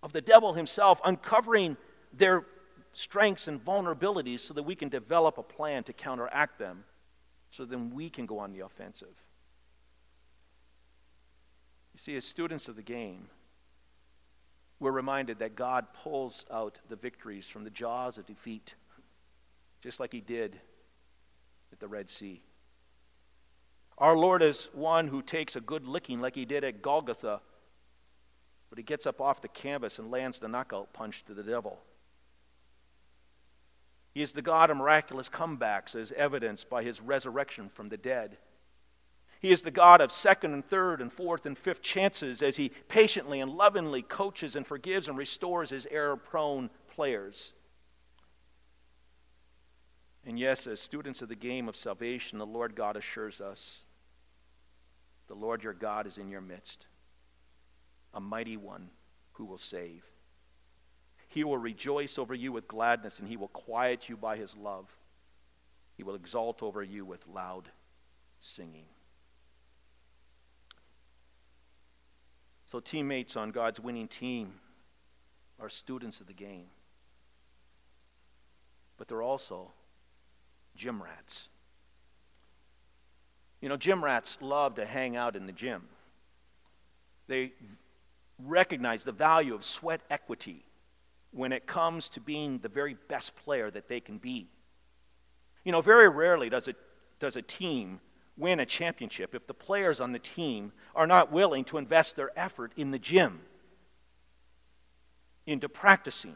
of 0.01 0.13
the 0.13 0.21
devil 0.21 0.53
himself, 0.53 1.01
uncovering 1.03 1.75
their 2.13 2.45
strengths 2.93 3.49
and 3.49 3.63
vulnerabilities 3.63 4.39
so 4.39 4.53
that 4.53 4.63
we 4.63 4.75
can 4.75 4.87
develop 4.87 5.37
a 5.37 5.43
plan 5.43 5.83
to 5.83 5.93
counteract 5.93 6.57
them, 6.57 6.85
so 7.51 7.65
then 7.65 7.91
we 7.91 8.09
can 8.09 8.25
go 8.25 8.39
on 8.39 8.51
the 8.51 8.61
offensive. 8.61 9.15
You 11.93 11.99
see, 11.99 12.15
as 12.15 12.25
students 12.25 12.67
of 12.67 12.75
the 12.75 12.81
game, 12.81 13.27
we're 14.79 14.91
reminded 14.91 15.39
that 15.39 15.55
God 15.55 15.87
pulls 16.03 16.45
out 16.51 16.79
the 16.87 16.95
victories 16.95 17.47
from 17.47 17.63
the 17.63 17.69
jaws 17.69 18.17
of 18.17 18.25
defeat, 18.25 18.75
just 19.81 19.99
like 19.99 20.13
He 20.13 20.21
did 20.21 20.59
at 21.71 21.79
the 21.79 21.87
Red 21.87 22.09
Sea. 22.09 22.41
Our 23.99 24.15
Lord 24.15 24.41
is 24.41 24.69
one 24.73 25.09
who 25.09 25.21
takes 25.21 25.57
a 25.57 25.61
good 25.61 25.85
licking 25.85 26.21
like 26.21 26.35
he 26.35 26.45
did 26.45 26.63
at 26.63 26.81
Golgotha, 26.81 27.41
but 28.69 28.77
he 28.77 28.83
gets 28.83 29.05
up 29.05 29.19
off 29.19 29.41
the 29.41 29.49
canvas 29.49 29.99
and 29.99 30.09
lands 30.09 30.39
the 30.39 30.47
knockout 30.47 30.93
punch 30.93 31.25
to 31.25 31.33
the 31.33 31.43
devil. 31.43 31.79
He 34.13 34.21
is 34.21 34.31
the 34.31 34.41
God 34.41 34.69
of 34.69 34.77
miraculous 34.77 35.29
comebacks, 35.29 35.95
as 35.95 36.11
evidenced 36.13 36.69
by 36.69 36.83
his 36.83 37.01
resurrection 37.01 37.69
from 37.69 37.89
the 37.89 37.97
dead. 37.97 38.37
He 39.39 39.51
is 39.51 39.61
the 39.61 39.71
God 39.71 40.01
of 40.01 40.11
second 40.11 40.53
and 40.53 40.65
third 40.65 41.01
and 41.01 41.13
fourth 41.13 41.45
and 41.45 41.57
fifth 41.57 41.81
chances 41.81 42.41
as 42.41 42.57
he 42.57 42.71
patiently 42.89 43.39
and 43.39 43.51
lovingly 43.51 44.01
coaches 44.01 44.55
and 44.55 44.67
forgives 44.67 45.07
and 45.07 45.17
restores 45.17 45.69
his 45.69 45.87
error 45.89 46.17
prone 46.17 46.69
players. 46.93 47.53
And 50.25 50.37
yes, 50.37 50.67
as 50.67 50.81
students 50.81 51.21
of 51.21 51.29
the 51.29 51.35
game 51.35 51.69
of 51.69 51.77
salvation, 51.77 52.37
the 52.37 52.45
Lord 52.45 52.75
God 52.75 52.97
assures 52.97 53.39
us 53.39 53.79
the 55.27 55.35
Lord 55.35 55.63
your 55.63 55.73
God 55.73 56.07
is 56.07 56.17
in 56.17 56.27
your 56.29 56.41
midst, 56.41 56.87
a 58.13 58.19
mighty 58.19 58.57
one 58.57 58.89
who 59.33 59.45
will 59.45 59.59
save. 59.59 60.03
He 61.29 61.43
will 61.43 61.59
rejoice 61.59 62.17
over 62.17 62.33
you 62.33 62.51
with 62.51 62.67
gladness, 62.67 63.19
and 63.19 63.27
he 63.27 63.37
will 63.37 63.49
quiet 63.49 64.09
you 64.09 64.17
by 64.17 64.35
his 64.35 64.57
love. 64.57 64.87
He 65.95 66.03
will 66.03 66.15
exalt 66.15 66.63
over 66.63 66.81
you 66.81 67.05
with 67.05 67.25
loud 67.27 67.69
singing. 68.39 68.85
So, 72.65 72.79
teammates 72.79 73.35
on 73.35 73.51
God's 73.51 73.79
winning 73.79 74.07
team 74.07 74.53
are 75.59 75.69
students 75.69 76.19
of 76.19 76.27
the 76.27 76.33
game, 76.33 76.67
but 78.97 79.07
they're 79.07 79.21
also 79.21 79.71
gym 80.75 81.01
rats. 81.01 81.47
You 83.61 83.69
know, 83.69 83.77
gym 83.77 84.03
rats 84.03 84.37
love 84.41 84.75
to 84.75 84.85
hang 84.85 85.15
out 85.15 85.35
in 85.35 85.45
the 85.45 85.51
gym. 85.51 85.83
They 87.27 87.51
recognize 88.39 89.03
the 89.03 89.11
value 89.11 89.53
of 89.53 89.63
sweat 89.63 90.01
equity 90.09 90.63
when 91.31 91.51
it 91.51 91.67
comes 91.67 92.09
to 92.09 92.19
being 92.19 92.59
the 92.59 92.69
very 92.69 92.95
best 93.07 93.35
player 93.35 93.69
that 93.69 93.87
they 93.87 93.99
can 93.99 94.17
be. 94.17 94.47
You 95.63 95.71
know, 95.71 95.81
very 95.81 96.09
rarely 96.09 96.49
does 96.49 96.67
a, 96.67 96.75
does 97.19 97.35
a 97.35 97.41
team 97.41 97.99
win 98.37 98.59
a 98.59 98.65
championship 98.65 99.35
if 99.35 99.45
the 99.45 99.53
players 99.53 99.99
on 99.99 100.13
the 100.13 100.19
team 100.19 100.71
are 100.95 101.05
not 101.05 101.31
willing 101.31 101.65
to 101.65 101.77
invest 101.77 102.15
their 102.15 102.31
effort 102.39 102.71
in 102.77 102.91
the 102.91 102.99
gym, 102.99 103.41
into 105.45 105.67
practicing, 105.67 106.35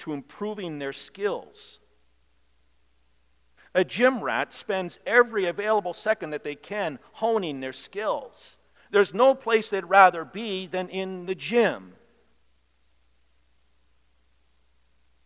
to 0.00 0.12
improving 0.12 0.78
their 0.78 0.92
skills. 0.92 1.78
A 3.74 3.84
gym 3.84 4.22
rat 4.22 4.52
spends 4.52 4.98
every 5.06 5.46
available 5.46 5.94
second 5.94 6.30
that 6.30 6.44
they 6.44 6.56
can 6.56 6.98
honing 7.12 7.60
their 7.60 7.72
skills. 7.72 8.58
There's 8.90 9.14
no 9.14 9.34
place 9.34 9.70
they'd 9.70 9.84
rather 9.84 10.24
be 10.24 10.66
than 10.66 10.88
in 10.90 11.24
the 11.24 11.34
gym. 11.34 11.94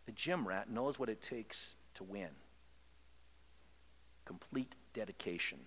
The 0.05 0.06
gym 0.17 0.45
rat 0.45 0.69
knows 0.69 0.99
what 0.99 1.07
it 1.07 1.21
takes 1.21 1.75
to 1.93 2.03
win 2.03 2.29
complete 4.27 4.75
dedication. 4.93 5.57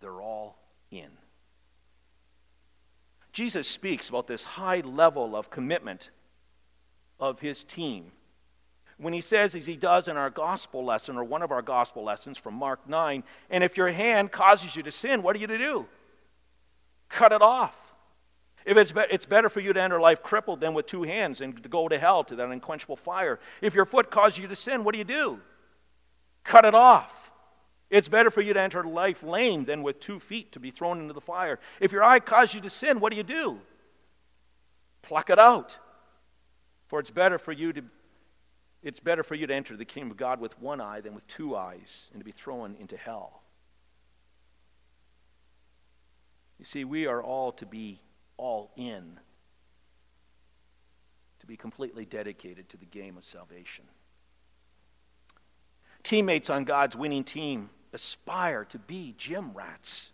They're 0.00 0.22
all 0.22 0.56
in. 0.92 1.08
Jesus 3.32 3.66
speaks 3.66 4.08
about 4.08 4.28
this 4.28 4.44
high 4.44 4.80
level 4.80 5.34
of 5.34 5.50
commitment 5.50 6.10
of 7.18 7.40
his 7.40 7.64
team 7.64 8.12
when 8.96 9.12
he 9.12 9.20
says, 9.20 9.56
as 9.56 9.66
he 9.66 9.74
does 9.74 10.06
in 10.06 10.16
our 10.16 10.30
gospel 10.30 10.84
lesson, 10.84 11.16
or 11.16 11.24
one 11.24 11.42
of 11.42 11.50
our 11.50 11.62
gospel 11.62 12.04
lessons 12.04 12.38
from 12.38 12.54
Mark 12.54 12.88
9, 12.88 13.24
and 13.50 13.64
if 13.64 13.76
your 13.76 13.90
hand 13.90 14.30
causes 14.30 14.76
you 14.76 14.84
to 14.84 14.92
sin, 14.92 15.20
what 15.20 15.34
are 15.34 15.40
you 15.40 15.48
to 15.48 15.58
do? 15.58 15.86
Cut 17.08 17.32
it 17.32 17.42
off. 17.42 17.83
If 18.64 18.76
it's, 18.76 18.92
be- 18.92 19.04
it's 19.10 19.26
better 19.26 19.48
for 19.48 19.60
you 19.60 19.72
to 19.72 19.80
enter 19.80 20.00
life 20.00 20.22
crippled 20.22 20.60
than 20.60 20.74
with 20.74 20.86
two 20.86 21.02
hands 21.02 21.40
and 21.40 21.62
to 21.62 21.68
go 21.68 21.88
to 21.88 21.98
hell 21.98 22.24
to 22.24 22.36
that 22.36 22.48
unquenchable 22.48 22.96
fire. 22.96 23.38
If 23.60 23.74
your 23.74 23.84
foot 23.84 24.10
causes 24.10 24.38
you 24.38 24.48
to 24.48 24.56
sin, 24.56 24.84
what 24.84 24.92
do 24.92 24.98
you 24.98 25.04
do? 25.04 25.40
Cut 26.44 26.64
it 26.64 26.74
off. 26.74 27.30
It's 27.90 28.08
better 28.08 28.30
for 28.30 28.40
you 28.40 28.54
to 28.54 28.60
enter 28.60 28.82
life 28.82 29.22
lame 29.22 29.66
than 29.66 29.82
with 29.82 30.00
two 30.00 30.18
feet 30.18 30.52
to 30.52 30.60
be 30.60 30.70
thrown 30.70 31.00
into 31.00 31.12
the 31.12 31.20
fire. 31.20 31.60
If 31.80 31.92
your 31.92 32.02
eye 32.02 32.20
causes 32.20 32.54
you 32.54 32.60
to 32.62 32.70
sin, 32.70 33.00
what 33.00 33.10
do 33.10 33.16
you 33.16 33.22
do? 33.22 33.58
Pluck 35.02 35.28
it 35.30 35.38
out. 35.38 35.76
For 36.88 37.00
it's 37.00 37.10
better 37.10 37.38
for 37.38 37.52
you 37.52 37.72
to 37.72 37.82
it's 38.82 39.00
better 39.00 39.22
for 39.22 39.34
you 39.34 39.46
to 39.46 39.54
enter 39.54 39.78
the 39.78 39.86
kingdom 39.86 40.10
of 40.10 40.18
God 40.18 40.40
with 40.40 40.60
one 40.60 40.78
eye 40.78 41.00
than 41.00 41.14
with 41.14 41.26
two 41.26 41.56
eyes 41.56 42.08
and 42.12 42.20
to 42.20 42.24
be 42.24 42.32
thrown 42.32 42.76
into 42.78 42.98
hell. 42.98 43.40
You 46.58 46.66
see, 46.66 46.84
we 46.84 47.06
are 47.06 47.22
all 47.22 47.50
to 47.52 47.64
be 47.64 48.02
all 48.36 48.72
in, 48.76 49.18
to 51.40 51.46
be 51.46 51.56
completely 51.56 52.04
dedicated 52.04 52.68
to 52.70 52.76
the 52.76 52.86
game 52.86 53.16
of 53.16 53.24
salvation. 53.24 53.84
Teammates 56.02 56.50
on 56.50 56.64
God's 56.64 56.96
winning 56.96 57.24
team 57.24 57.70
aspire 57.92 58.64
to 58.66 58.78
be 58.78 59.14
gym 59.16 59.52
rats. 59.54 60.10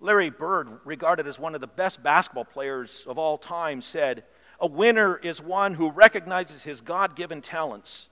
Larry 0.00 0.30
Bird, 0.30 0.68
regarded 0.84 1.26
as 1.26 1.38
one 1.38 1.54
of 1.54 1.60
the 1.60 1.66
best 1.66 2.02
basketball 2.02 2.44
players 2.44 3.04
of 3.06 3.18
all 3.18 3.38
time, 3.38 3.80
said, 3.80 4.24
A 4.60 4.66
winner 4.66 5.16
is 5.16 5.40
one 5.40 5.74
who 5.74 5.90
recognizes 5.90 6.62
his 6.62 6.80
God 6.80 7.16
given 7.16 7.40
talents, 7.40 8.08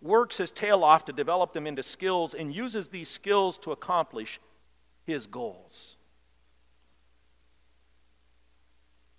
works 0.00 0.36
his 0.36 0.50
tail 0.50 0.84
off 0.84 1.06
to 1.06 1.12
develop 1.12 1.52
them 1.52 1.66
into 1.66 1.82
skills, 1.82 2.34
and 2.34 2.54
uses 2.54 2.88
these 2.88 3.08
skills 3.08 3.56
to 3.58 3.72
accomplish 3.72 4.38
his 5.06 5.26
goals. 5.26 5.96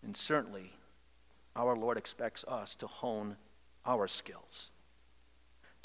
And 0.05 0.15
certainly, 0.15 0.71
our 1.55 1.75
Lord 1.75 1.97
expects 1.97 2.45
us 2.47 2.75
to 2.75 2.87
hone 2.87 3.35
our 3.85 4.07
skills 4.07 4.71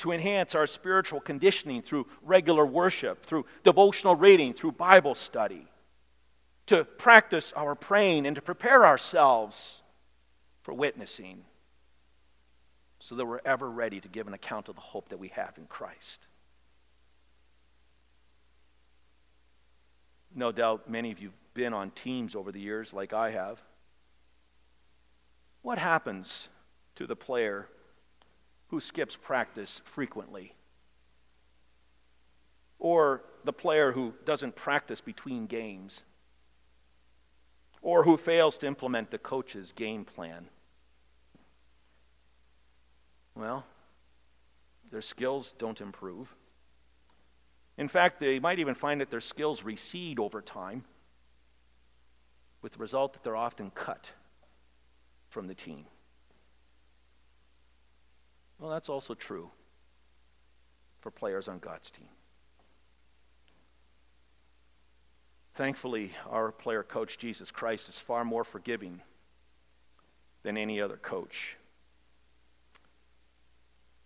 to 0.01 0.13
enhance 0.13 0.55
our 0.55 0.67
spiritual 0.67 1.21
conditioning 1.21 1.83
through 1.83 2.07
regular 2.23 2.65
worship, 2.65 3.23
through 3.23 3.45
devotional 3.65 4.17
reading, 4.17 4.55
through 4.55 4.73
Bible 4.73 5.15
study, 5.15 5.67
to 6.65 6.85
practice 6.85 7.53
our 7.55 7.75
praying, 7.75 8.25
and 8.25 8.35
to 8.35 8.41
prepare 8.41 8.87
ourselves 8.87 9.83
for 10.63 10.73
witnessing 10.73 11.45
so 12.99 13.15
that 13.15 13.27
we're 13.27 13.43
ever 13.45 13.71
ready 13.71 14.01
to 14.01 14.09
give 14.09 14.27
an 14.27 14.33
account 14.33 14.71
of 14.71 14.75
the 14.75 14.81
hope 14.81 15.11
that 15.11 15.19
we 15.19 15.29
have 15.29 15.53
in 15.59 15.67
Christ. 15.67 16.27
No 20.35 20.51
doubt 20.51 20.89
many 20.89 21.13
of 21.13 21.19
you 21.19 21.29
have 21.29 21.55
been 21.55 21.75
on 21.75 21.91
teams 21.91 22.35
over 22.35 22.53
the 22.53 22.61
years, 22.61 22.95
like 22.95 23.13
I 23.13 23.33
have. 23.33 23.61
What 25.63 25.79
happens 25.79 26.49
to 26.95 27.07
the 27.07 27.17
player 27.17 27.69
who 28.69 28.81
skips 28.81 29.17
practice 29.17 29.81
frequently, 29.85 30.55
or 32.79 33.23
the 33.45 33.53
player 33.53 33.93
who 33.93 34.15
doesn't 34.25 34.57
practice 34.57 35.01
between 35.01 35.47
games, 35.47 36.05
or 37.83 38.05
who 38.05 38.17
fails 38.17 38.59
to 38.59 38.67
implement 38.67 39.11
the 39.11 39.19
coach's 39.19 39.73
game 39.73 40.05
plan. 40.05 40.49
Well, 43.35 43.65
their 44.91 45.03
skills 45.03 45.55
don't 45.59 45.81
improve. 45.81 46.35
In 47.77 47.89
fact, 47.89 48.21
they 48.21 48.39
might 48.39 48.59
even 48.59 48.75
find 48.75 49.01
that 49.01 49.11
their 49.11 49.21
skills 49.21 49.63
recede 49.63 50.19
over 50.19 50.43
time, 50.43 50.85
with 52.63 52.73
the 52.73 52.79
result 52.79 53.15
that 53.15 53.25
they're 53.25 53.37
often 53.37 53.71
cut 53.71 54.11
from 55.31 55.47
the 55.47 55.55
team. 55.55 55.87
Well, 58.59 58.71
that's 58.71 58.91
also 58.91 59.15
true 59.15 59.51
for 61.01 61.11
players 61.11 61.49
on 61.49 61.59
God's 61.59 61.91
team. 61.91 62.09
Thankfully, 65.55 66.13
our 66.29 66.53
player 66.53 66.83
coach, 66.83 67.19
Jesus 67.19 67.51
Christ, 67.51 67.89
is 67.89 67.99
far 67.99 68.25
more 68.25 68.45
forgiving 68.45 69.01
than 70.43 70.57
any 70.57 70.81
other 70.81 70.97
coach. 70.97 71.57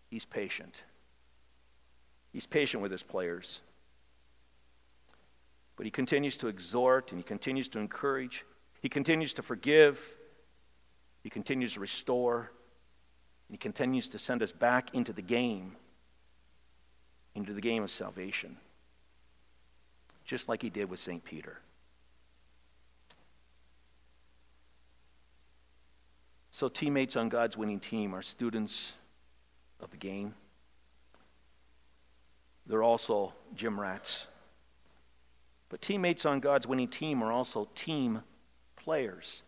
He's 0.09 0.25
patient. 0.25 0.83
He's 2.33 2.47
patient 2.47 2.83
with 2.83 2.93
his 2.93 3.03
players. 3.03 3.61
But 5.77 5.87
he 5.87 5.91
continues 5.91 6.37
to 6.39 6.49
exhort 6.49 7.11
and 7.11 7.19
he 7.19 7.25
continues 7.25 7.69
to 7.69 7.79
encourage. 7.79 8.45
He 8.81 8.89
continues 8.89 9.35
to 9.35 9.43
forgive. 9.43 10.14
He 11.25 11.31
continues 11.31 11.73
to 11.73 11.81
restore. 11.81 12.51
and 13.49 13.55
He 13.55 13.57
continues 13.57 14.09
to 14.11 14.19
send 14.19 14.43
us 14.43 14.53
back 14.53 14.95
into 14.95 15.13
the 15.13 15.23
game, 15.23 15.75
into 17.35 17.53
the 17.53 17.61
game 17.61 17.83
of 17.83 17.91
salvation, 17.91 18.57
just 20.25 20.49
like 20.49 20.63
he 20.63 20.71
did 20.71 20.89
with 20.89 21.01
St. 21.01 21.25
Peter. 21.25 21.59
So, 26.51 26.69
teammates 26.69 27.17
on 27.17 27.29
God's 27.29 27.57
winning 27.57 27.81
team 27.81 28.15
are 28.15 28.23
students 28.23 28.93
of 29.81 29.91
the 29.91 29.97
game. 29.97 30.35
They're 32.67 32.85
also 32.85 33.33
gym 33.57 33.81
rats. 33.81 34.29
But 35.69 35.83
teammates 35.83 36.25
on 36.25 36.39
God's 36.39 36.67
winning 36.67 36.89
team 36.89 37.23
are 37.25 37.33
also 37.33 37.69
team 37.75 38.23
players. 38.77 39.43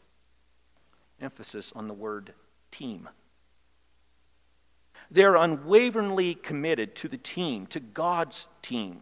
Emphasis 1.21 1.73
on 1.75 1.89
the 1.89 1.95
word 1.95 2.33
team. 2.71 3.09
They're 5.11 5.37
unwaveringly 5.37 6.35
committed 6.35 6.95
to 6.97 7.09
the 7.09 7.17
team, 7.17 7.67
to 7.69 7.81
God's 7.81 8.49
team. 8.63 9.01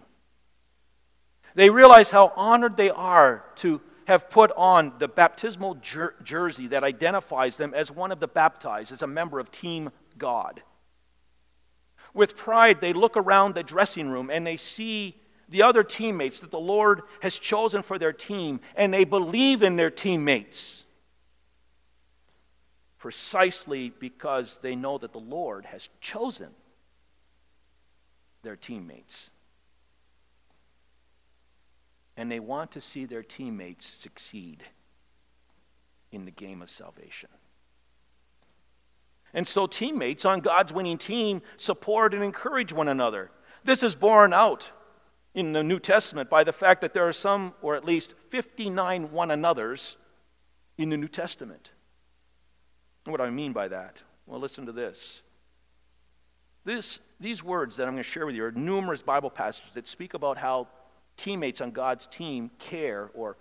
They 1.54 1.70
realize 1.70 2.10
how 2.10 2.32
honored 2.36 2.76
they 2.76 2.90
are 2.90 3.44
to 3.56 3.80
have 4.06 4.28
put 4.28 4.52
on 4.56 4.92
the 4.98 5.08
baptismal 5.08 5.76
jer- 5.76 6.14
jersey 6.22 6.66
that 6.68 6.84
identifies 6.84 7.56
them 7.56 7.72
as 7.74 7.90
one 7.90 8.12
of 8.12 8.20
the 8.20 8.28
baptized, 8.28 8.92
as 8.92 9.02
a 9.02 9.06
member 9.06 9.38
of 9.38 9.50
Team 9.50 9.90
God. 10.18 10.62
With 12.12 12.36
pride, 12.36 12.80
they 12.80 12.92
look 12.92 13.16
around 13.16 13.54
the 13.54 13.62
dressing 13.62 14.08
room 14.08 14.30
and 14.30 14.46
they 14.46 14.56
see 14.56 15.16
the 15.48 15.62
other 15.62 15.82
teammates 15.82 16.40
that 16.40 16.50
the 16.50 16.58
Lord 16.58 17.02
has 17.20 17.38
chosen 17.38 17.82
for 17.82 17.98
their 17.98 18.12
team, 18.12 18.60
and 18.76 18.92
they 18.92 19.04
believe 19.04 19.62
in 19.62 19.76
their 19.76 19.90
teammates 19.90 20.83
precisely 23.04 23.90
because 23.90 24.60
they 24.62 24.74
know 24.74 24.96
that 24.96 25.12
the 25.12 25.18
Lord 25.18 25.66
has 25.66 25.90
chosen 26.00 26.48
their 28.42 28.56
teammates. 28.56 29.28
And 32.16 32.32
they 32.32 32.40
want 32.40 32.70
to 32.70 32.80
see 32.80 33.04
their 33.04 33.22
teammates 33.22 33.84
succeed 33.84 34.64
in 36.12 36.24
the 36.24 36.30
game 36.30 36.62
of 36.62 36.70
salvation. 36.70 37.28
And 39.34 39.46
so, 39.46 39.66
teammates 39.66 40.24
on 40.24 40.40
God's 40.40 40.72
winning 40.72 40.96
team 40.96 41.42
support 41.58 42.14
and 42.14 42.24
encourage 42.24 42.72
one 42.72 42.88
another. 42.88 43.30
This 43.64 43.82
is 43.82 43.94
borne 43.94 44.32
out 44.32 44.70
in 45.34 45.52
the 45.52 45.62
New 45.62 45.78
Testament 45.78 46.30
by 46.30 46.42
the 46.42 46.54
fact 46.54 46.80
that 46.80 46.94
there 46.94 47.06
are 47.06 47.12
some, 47.12 47.52
or 47.60 47.76
at 47.76 47.84
least 47.84 48.14
59 48.30 49.12
one 49.12 49.30
another's 49.30 49.98
in 50.78 50.88
the 50.88 50.96
New 50.96 51.08
Testament. 51.08 51.68
What 53.04 53.18
do 53.18 53.22
I 53.24 53.30
mean 53.30 53.52
by 53.52 53.68
that? 53.68 54.02
Well, 54.26 54.40
listen 54.40 54.66
to 54.66 54.72
this. 54.72 55.22
this. 56.64 56.98
These 57.20 57.42
words 57.42 57.76
that 57.76 57.86
I'm 57.86 57.94
going 57.94 58.02
to 58.02 58.08
share 58.08 58.26
with 58.26 58.34
you 58.34 58.44
are 58.44 58.52
numerous 58.52 59.02
Bible 59.02 59.30
passages 59.30 59.70
that 59.74 59.86
speak 59.86 60.14
about 60.14 60.38
how 60.38 60.68
teammates 61.16 61.60
on 61.60 61.70
God's 61.70 62.06
team 62.06 62.50
care 62.58 63.10
or 63.14 63.36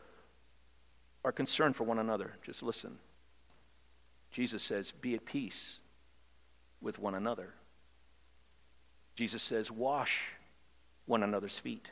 are 1.26 1.32
concerned 1.32 1.76
for 1.76 1.84
one 1.86 2.00
another. 2.00 2.34
Just 2.46 2.64
listen. 2.64 2.98
Jesus 4.32 4.62
says, 4.62 4.92
Be 4.92 5.16
at 5.16 5.26
peace 5.26 5.80
with 6.82 7.00
one 7.00 7.16
another. 7.16 7.54
Jesus 9.16 9.42
says, 9.42 9.72
wash 9.72 10.20
one 11.06 11.24
another's 11.24 11.58
feet. 11.58 11.90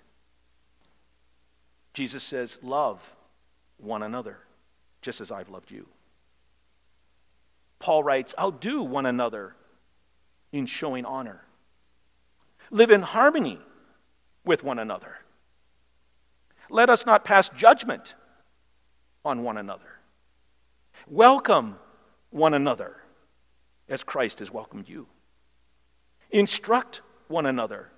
Jesus 1.94 2.24
says, 2.24 2.58
love 2.62 3.16
one 3.78 4.04
another, 4.04 4.38
just 5.02 5.22
as 5.22 5.32
I've 5.32 5.50
loved 5.50 5.72
you. 5.72 5.88
Paul 7.82 8.04
writes, 8.04 8.34
outdo 8.40 8.84
one 8.84 9.06
another 9.06 9.56
in 10.52 10.66
showing 10.66 11.06
honor. 11.06 11.44
Live 12.70 12.92
in 12.92 13.02
harmony 13.02 13.60
with 14.46 14.64
one 14.64 14.80
another. 14.80 15.18
Let 16.70 16.90
us 16.90 17.06
not 17.06 17.26
pass 17.26 17.50
judgment 17.50 18.14
on 19.26 19.44
one 19.44 19.58
another. 19.58 20.00
Welcome 21.08 21.76
one 22.30 22.54
another 22.54 22.96
as 23.90 24.04
Christ 24.04 24.40
has 24.40 24.52
welcomed 24.52 24.88
you. 24.88 25.08
Instruct 26.30 27.02
one 27.28 27.46
another. 27.46 27.90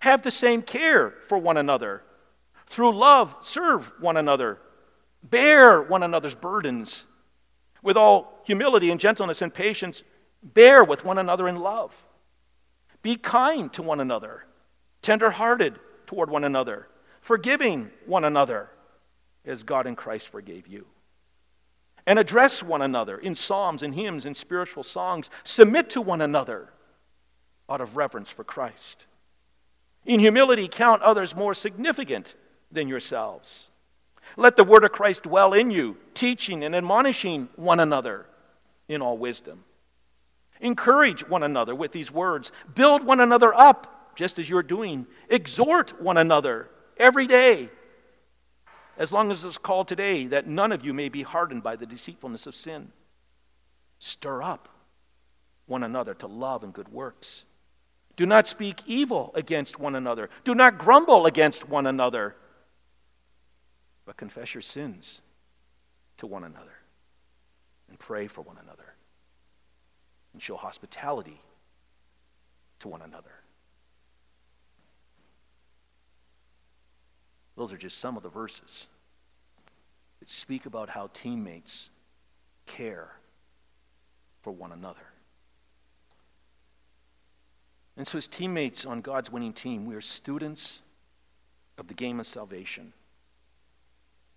Have 0.00 0.22
the 0.22 0.30
same 0.30 0.62
care 0.62 1.14
for 1.22 1.38
one 1.38 1.56
another. 1.56 2.02
Through 2.66 2.98
love, 2.98 3.34
serve 3.40 3.92
one 3.98 4.16
another. 4.16 4.58
Bear 5.22 5.80
one 5.80 6.02
another's 6.02 6.34
burdens. 6.34 7.06
With 7.82 7.96
all 7.96 8.40
humility 8.44 8.90
and 8.90 9.00
gentleness 9.00 9.42
and 9.42 9.52
patience, 9.52 10.02
bear 10.42 10.82
with 10.84 11.04
one 11.04 11.18
another 11.18 11.48
in 11.48 11.56
love. 11.56 11.94
Be 13.02 13.16
kind 13.16 13.72
to 13.74 13.82
one 13.82 14.00
another, 14.00 14.44
tender 15.02 15.30
hearted 15.30 15.78
toward 16.06 16.30
one 16.30 16.44
another, 16.44 16.88
forgiving 17.20 17.90
one 18.06 18.24
another 18.24 18.70
as 19.44 19.62
God 19.62 19.86
in 19.86 19.96
Christ 19.96 20.28
forgave 20.28 20.66
you. 20.66 20.86
And 22.06 22.18
address 22.18 22.62
one 22.62 22.82
another 22.82 23.18
in 23.18 23.34
psalms 23.34 23.82
and 23.82 23.94
hymns 23.94 24.24
and 24.26 24.36
spiritual 24.36 24.82
songs. 24.82 25.28
Submit 25.44 25.90
to 25.90 26.00
one 26.00 26.22
another 26.22 26.70
out 27.68 27.80
of 27.80 27.96
reverence 27.96 28.30
for 28.30 28.44
Christ. 28.44 29.06
In 30.06 30.20
humility, 30.20 30.68
count 30.68 31.02
others 31.02 31.36
more 31.36 31.52
significant 31.52 32.34
than 32.72 32.88
yourselves. 32.88 33.68
Let 34.38 34.54
the 34.54 34.62
word 34.62 34.84
of 34.84 34.92
Christ 34.92 35.24
dwell 35.24 35.52
in 35.52 35.72
you, 35.72 35.96
teaching 36.14 36.62
and 36.62 36.72
admonishing 36.72 37.48
one 37.56 37.80
another 37.80 38.24
in 38.86 39.02
all 39.02 39.18
wisdom. 39.18 39.64
Encourage 40.60 41.28
one 41.28 41.42
another 41.42 41.74
with 41.74 41.90
these 41.90 42.12
words. 42.12 42.52
Build 42.72 43.02
one 43.02 43.18
another 43.18 43.52
up, 43.52 44.14
just 44.14 44.38
as 44.38 44.48
you're 44.48 44.62
doing. 44.62 45.08
Exhort 45.28 46.00
one 46.00 46.16
another 46.16 46.70
every 46.98 47.26
day, 47.26 47.68
as 48.96 49.10
long 49.10 49.32
as 49.32 49.42
it's 49.42 49.58
called 49.58 49.88
today, 49.88 50.28
that 50.28 50.46
none 50.46 50.70
of 50.70 50.84
you 50.84 50.94
may 50.94 51.08
be 51.08 51.22
hardened 51.22 51.64
by 51.64 51.74
the 51.74 51.86
deceitfulness 51.86 52.46
of 52.46 52.54
sin. 52.54 52.92
Stir 53.98 54.40
up 54.40 54.68
one 55.66 55.82
another 55.82 56.14
to 56.14 56.28
love 56.28 56.62
and 56.62 56.72
good 56.72 56.88
works. 56.92 57.42
Do 58.14 58.24
not 58.24 58.46
speak 58.46 58.82
evil 58.86 59.32
against 59.34 59.80
one 59.80 59.96
another. 59.96 60.30
Do 60.44 60.54
not 60.54 60.78
grumble 60.78 61.26
against 61.26 61.68
one 61.68 61.88
another, 61.88 62.36
but 64.08 64.16
confess 64.16 64.54
your 64.54 64.62
sins 64.62 65.20
to 66.16 66.26
one 66.26 66.42
another 66.42 66.78
and 67.90 67.98
pray 67.98 68.26
for 68.26 68.40
one 68.40 68.56
another 68.56 68.94
and 70.32 70.42
show 70.42 70.56
hospitality 70.56 71.42
to 72.78 72.88
one 72.88 73.02
another. 73.02 73.42
Those 77.54 77.70
are 77.70 77.76
just 77.76 77.98
some 77.98 78.16
of 78.16 78.22
the 78.22 78.30
verses 78.30 78.86
that 80.20 80.30
speak 80.30 80.64
about 80.64 80.88
how 80.88 81.10
teammates 81.12 81.90
care 82.64 83.10
for 84.40 84.54
one 84.54 84.72
another. 84.72 85.12
And 87.94 88.06
so, 88.06 88.16
as 88.16 88.26
teammates 88.26 88.86
on 88.86 89.02
God's 89.02 89.30
winning 89.30 89.52
team, 89.52 89.84
we 89.84 89.94
are 89.94 90.00
students 90.00 90.78
of 91.76 91.88
the 91.88 91.94
game 91.94 92.18
of 92.18 92.26
salvation. 92.26 92.94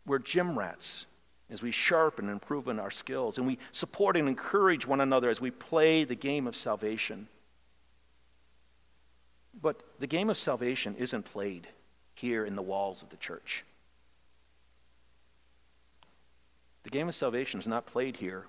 We're 0.05 0.19
gym 0.19 0.57
rats 0.57 1.05
as 1.49 1.61
we 1.61 1.71
sharpen 1.71 2.25
and 2.25 2.33
improve 2.33 2.67
in 2.67 2.79
our 2.79 2.91
skills, 2.91 3.37
and 3.37 3.45
we 3.45 3.59
support 3.71 4.15
and 4.15 4.27
encourage 4.27 4.87
one 4.87 5.01
another 5.01 5.29
as 5.29 5.41
we 5.41 5.51
play 5.51 6.03
the 6.03 6.15
game 6.15 6.47
of 6.47 6.55
salvation. 6.55 7.27
But 9.61 9.83
the 9.99 10.07
game 10.07 10.29
of 10.29 10.37
salvation 10.37 10.95
isn't 10.95 11.23
played 11.23 11.67
here 12.15 12.45
in 12.45 12.55
the 12.55 12.61
walls 12.61 13.03
of 13.03 13.09
the 13.09 13.17
church. 13.17 13.65
The 16.83 16.89
game 16.89 17.07
of 17.07 17.15
salvation 17.15 17.59
is 17.59 17.67
not 17.67 17.85
played 17.85 18.17
here 18.17 18.45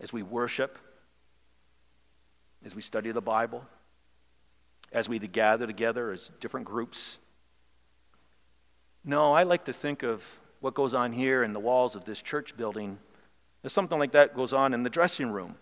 as 0.00 0.12
we 0.12 0.22
worship, 0.22 0.78
as 2.64 2.74
we 2.74 2.82
study 2.82 3.10
the 3.10 3.20
Bible, 3.20 3.64
as 4.92 5.08
we 5.08 5.18
gather 5.18 5.66
together 5.66 6.12
as 6.12 6.30
different 6.40 6.66
groups. 6.66 7.18
No, 9.04 9.32
I 9.32 9.44
like 9.44 9.64
to 9.64 9.72
think 9.72 10.02
of 10.02 10.24
what 10.60 10.74
goes 10.74 10.92
on 10.92 11.12
here 11.12 11.42
in 11.42 11.52
the 11.52 11.60
walls 11.60 11.94
of 11.94 12.04
this 12.04 12.20
church 12.20 12.56
building 12.56 12.98
as 13.64 13.72
something 13.72 13.98
like 13.98 14.12
that 14.12 14.34
goes 14.34 14.52
on 14.52 14.74
in 14.74 14.82
the 14.82 14.90
dressing 14.90 15.30
room. 15.30 15.56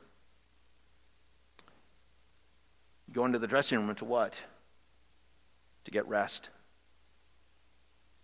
You 3.06 3.14
go 3.14 3.24
into 3.24 3.38
the 3.38 3.46
dressing 3.46 3.78
room 3.78 3.94
to 3.96 4.04
what? 4.04 4.34
To 5.84 5.90
get 5.90 6.06
rest, 6.08 6.50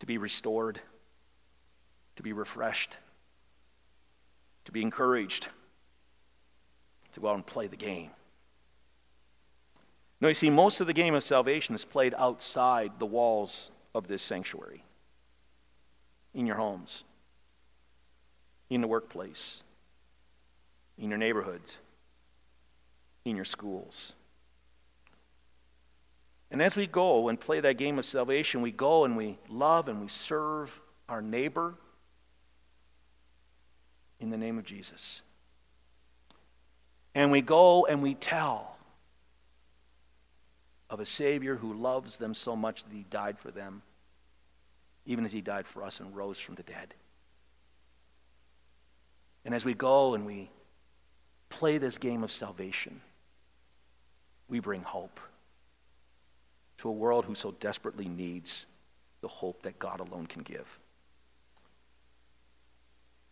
to 0.00 0.06
be 0.06 0.18
restored, 0.18 0.80
to 2.16 2.22
be 2.22 2.32
refreshed, 2.32 2.96
to 4.64 4.72
be 4.72 4.82
encouraged, 4.82 5.48
to 7.12 7.20
go 7.20 7.28
out 7.28 7.36
and 7.36 7.46
play 7.46 7.68
the 7.68 7.76
game. 7.76 8.10
No, 10.20 10.28
you 10.28 10.34
see, 10.34 10.50
most 10.50 10.80
of 10.80 10.86
the 10.86 10.92
game 10.92 11.14
of 11.14 11.22
salvation 11.22 11.74
is 11.74 11.84
played 11.84 12.14
outside 12.18 12.98
the 12.98 13.06
walls 13.06 13.70
of 13.94 14.08
this 14.08 14.22
sanctuary 14.22 14.84
in 16.34 16.46
your 16.46 16.56
homes, 16.56 17.04
in 18.68 18.80
the 18.80 18.86
workplace, 18.86 19.62
in 20.98 21.08
your 21.08 21.18
neighborhoods, 21.18 21.76
in 23.24 23.36
your 23.36 23.44
schools. 23.44 24.14
And 26.50 26.62
as 26.62 26.76
we 26.76 26.86
go 26.86 27.28
and 27.28 27.40
play 27.40 27.60
that 27.60 27.78
game 27.78 27.98
of 27.98 28.04
salvation, 28.04 28.62
we 28.62 28.70
go 28.70 29.04
and 29.04 29.16
we 29.16 29.38
love 29.48 29.88
and 29.88 30.00
we 30.00 30.08
serve 30.08 30.80
our 31.08 31.22
neighbor 31.22 31.74
in 34.20 34.30
the 34.30 34.36
name 34.36 34.58
of 34.58 34.64
Jesus. 34.64 35.20
And 37.14 37.30
we 37.30 37.40
go 37.40 37.86
and 37.86 38.02
we 38.02 38.14
tell 38.14 38.76
of 40.90 41.00
a 41.00 41.04
Savior 41.04 41.56
who 41.56 41.74
loves 41.74 42.18
them 42.18 42.34
so 42.34 42.54
much 42.54 42.84
that 42.84 42.92
he 42.92 43.04
died 43.10 43.38
for 43.38 43.50
them, 43.50 43.82
even 45.06 45.24
as 45.24 45.32
he 45.32 45.40
died 45.40 45.66
for 45.66 45.82
us 45.82 46.00
and 46.00 46.14
rose 46.14 46.38
from 46.38 46.54
the 46.54 46.62
dead. 46.62 46.94
And 49.44 49.54
as 49.54 49.64
we 49.64 49.74
go 49.74 50.14
and 50.14 50.24
we 50.24 50.50
play 51.50 51.78
this 51.78 51.98
game 51.98 52.22
of 52.24 52.32
salvation, 52.32 53.00
we 54.48 54.60
bring 54.60 54.82
hope 54.82 55.20
to 56.78 56.88
a 56.88 56.92
world 56.92 57.24
who 57.24 57.34
so 57.34 57.52
desperately 57.52 58.08
needs 58.08 58.66
the 59.20 59.28
hope 59.28 59.62
that 59.62 59.78
God 59.78 60.00
alone 60.00 60.26
can 60.26 60.42
give. 60.42 60.78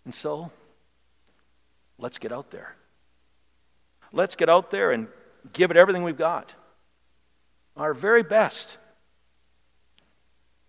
And 0.05 0.15
so, 0.15 0.51
let's 1.99 2.19
get 2.19 2.33
out 2.33 2.51
there. 2.51 2.75
Let's 4.13 4.37
get 4.37 4.49
out 4.49 4.71
there 4.71 4.93
and 4.93 5.09
give 5.53 5.71
it 5.71 5.77
everything 5.77 6.03
we've 6.03 6.19
got 6.19 6.55
our 7.77 7.95
very 7.95 8.23
best 8.23 8.77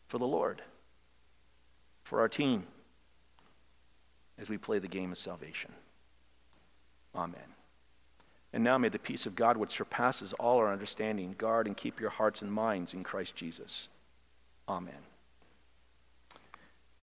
for 0.08 0.18
the 0.18 0.28
Lord, 0.28 0.62
for 2.14 2.20
our 2.20 2.30
team, 2.30 2.64
as 4.38 4.48
we 4.48 4.56
play 4.56 4.78
the 4.78 4.88
game 4.88 5.12
of 5.12 5.18
salvation. 5.18 5.72
Amen. 7.16 7.56
And 8.54 8.64
now 8.64 8.78
may 8.78 8.90
the 8.90 9.00
peace 9.00 9.26
of 9.26 9.36
God, 9.36 9.58
which 9.58 9.72
surpasses 9.72 10.32
all 10.34 10.60
our 10.60 10.72
understanding, 10.72 11.34
guard 11.40 11.66
and 11.66 11.76
keep 11.76 12.00
your 12.00 12.12
hearts 12.12 12.44
and 12.44 12.54
minds 12.54 12.94
in 12.94 13.04
Christ 13.04 13.36
Jesus. 13.36 13.88
Amen. 14.70 14.94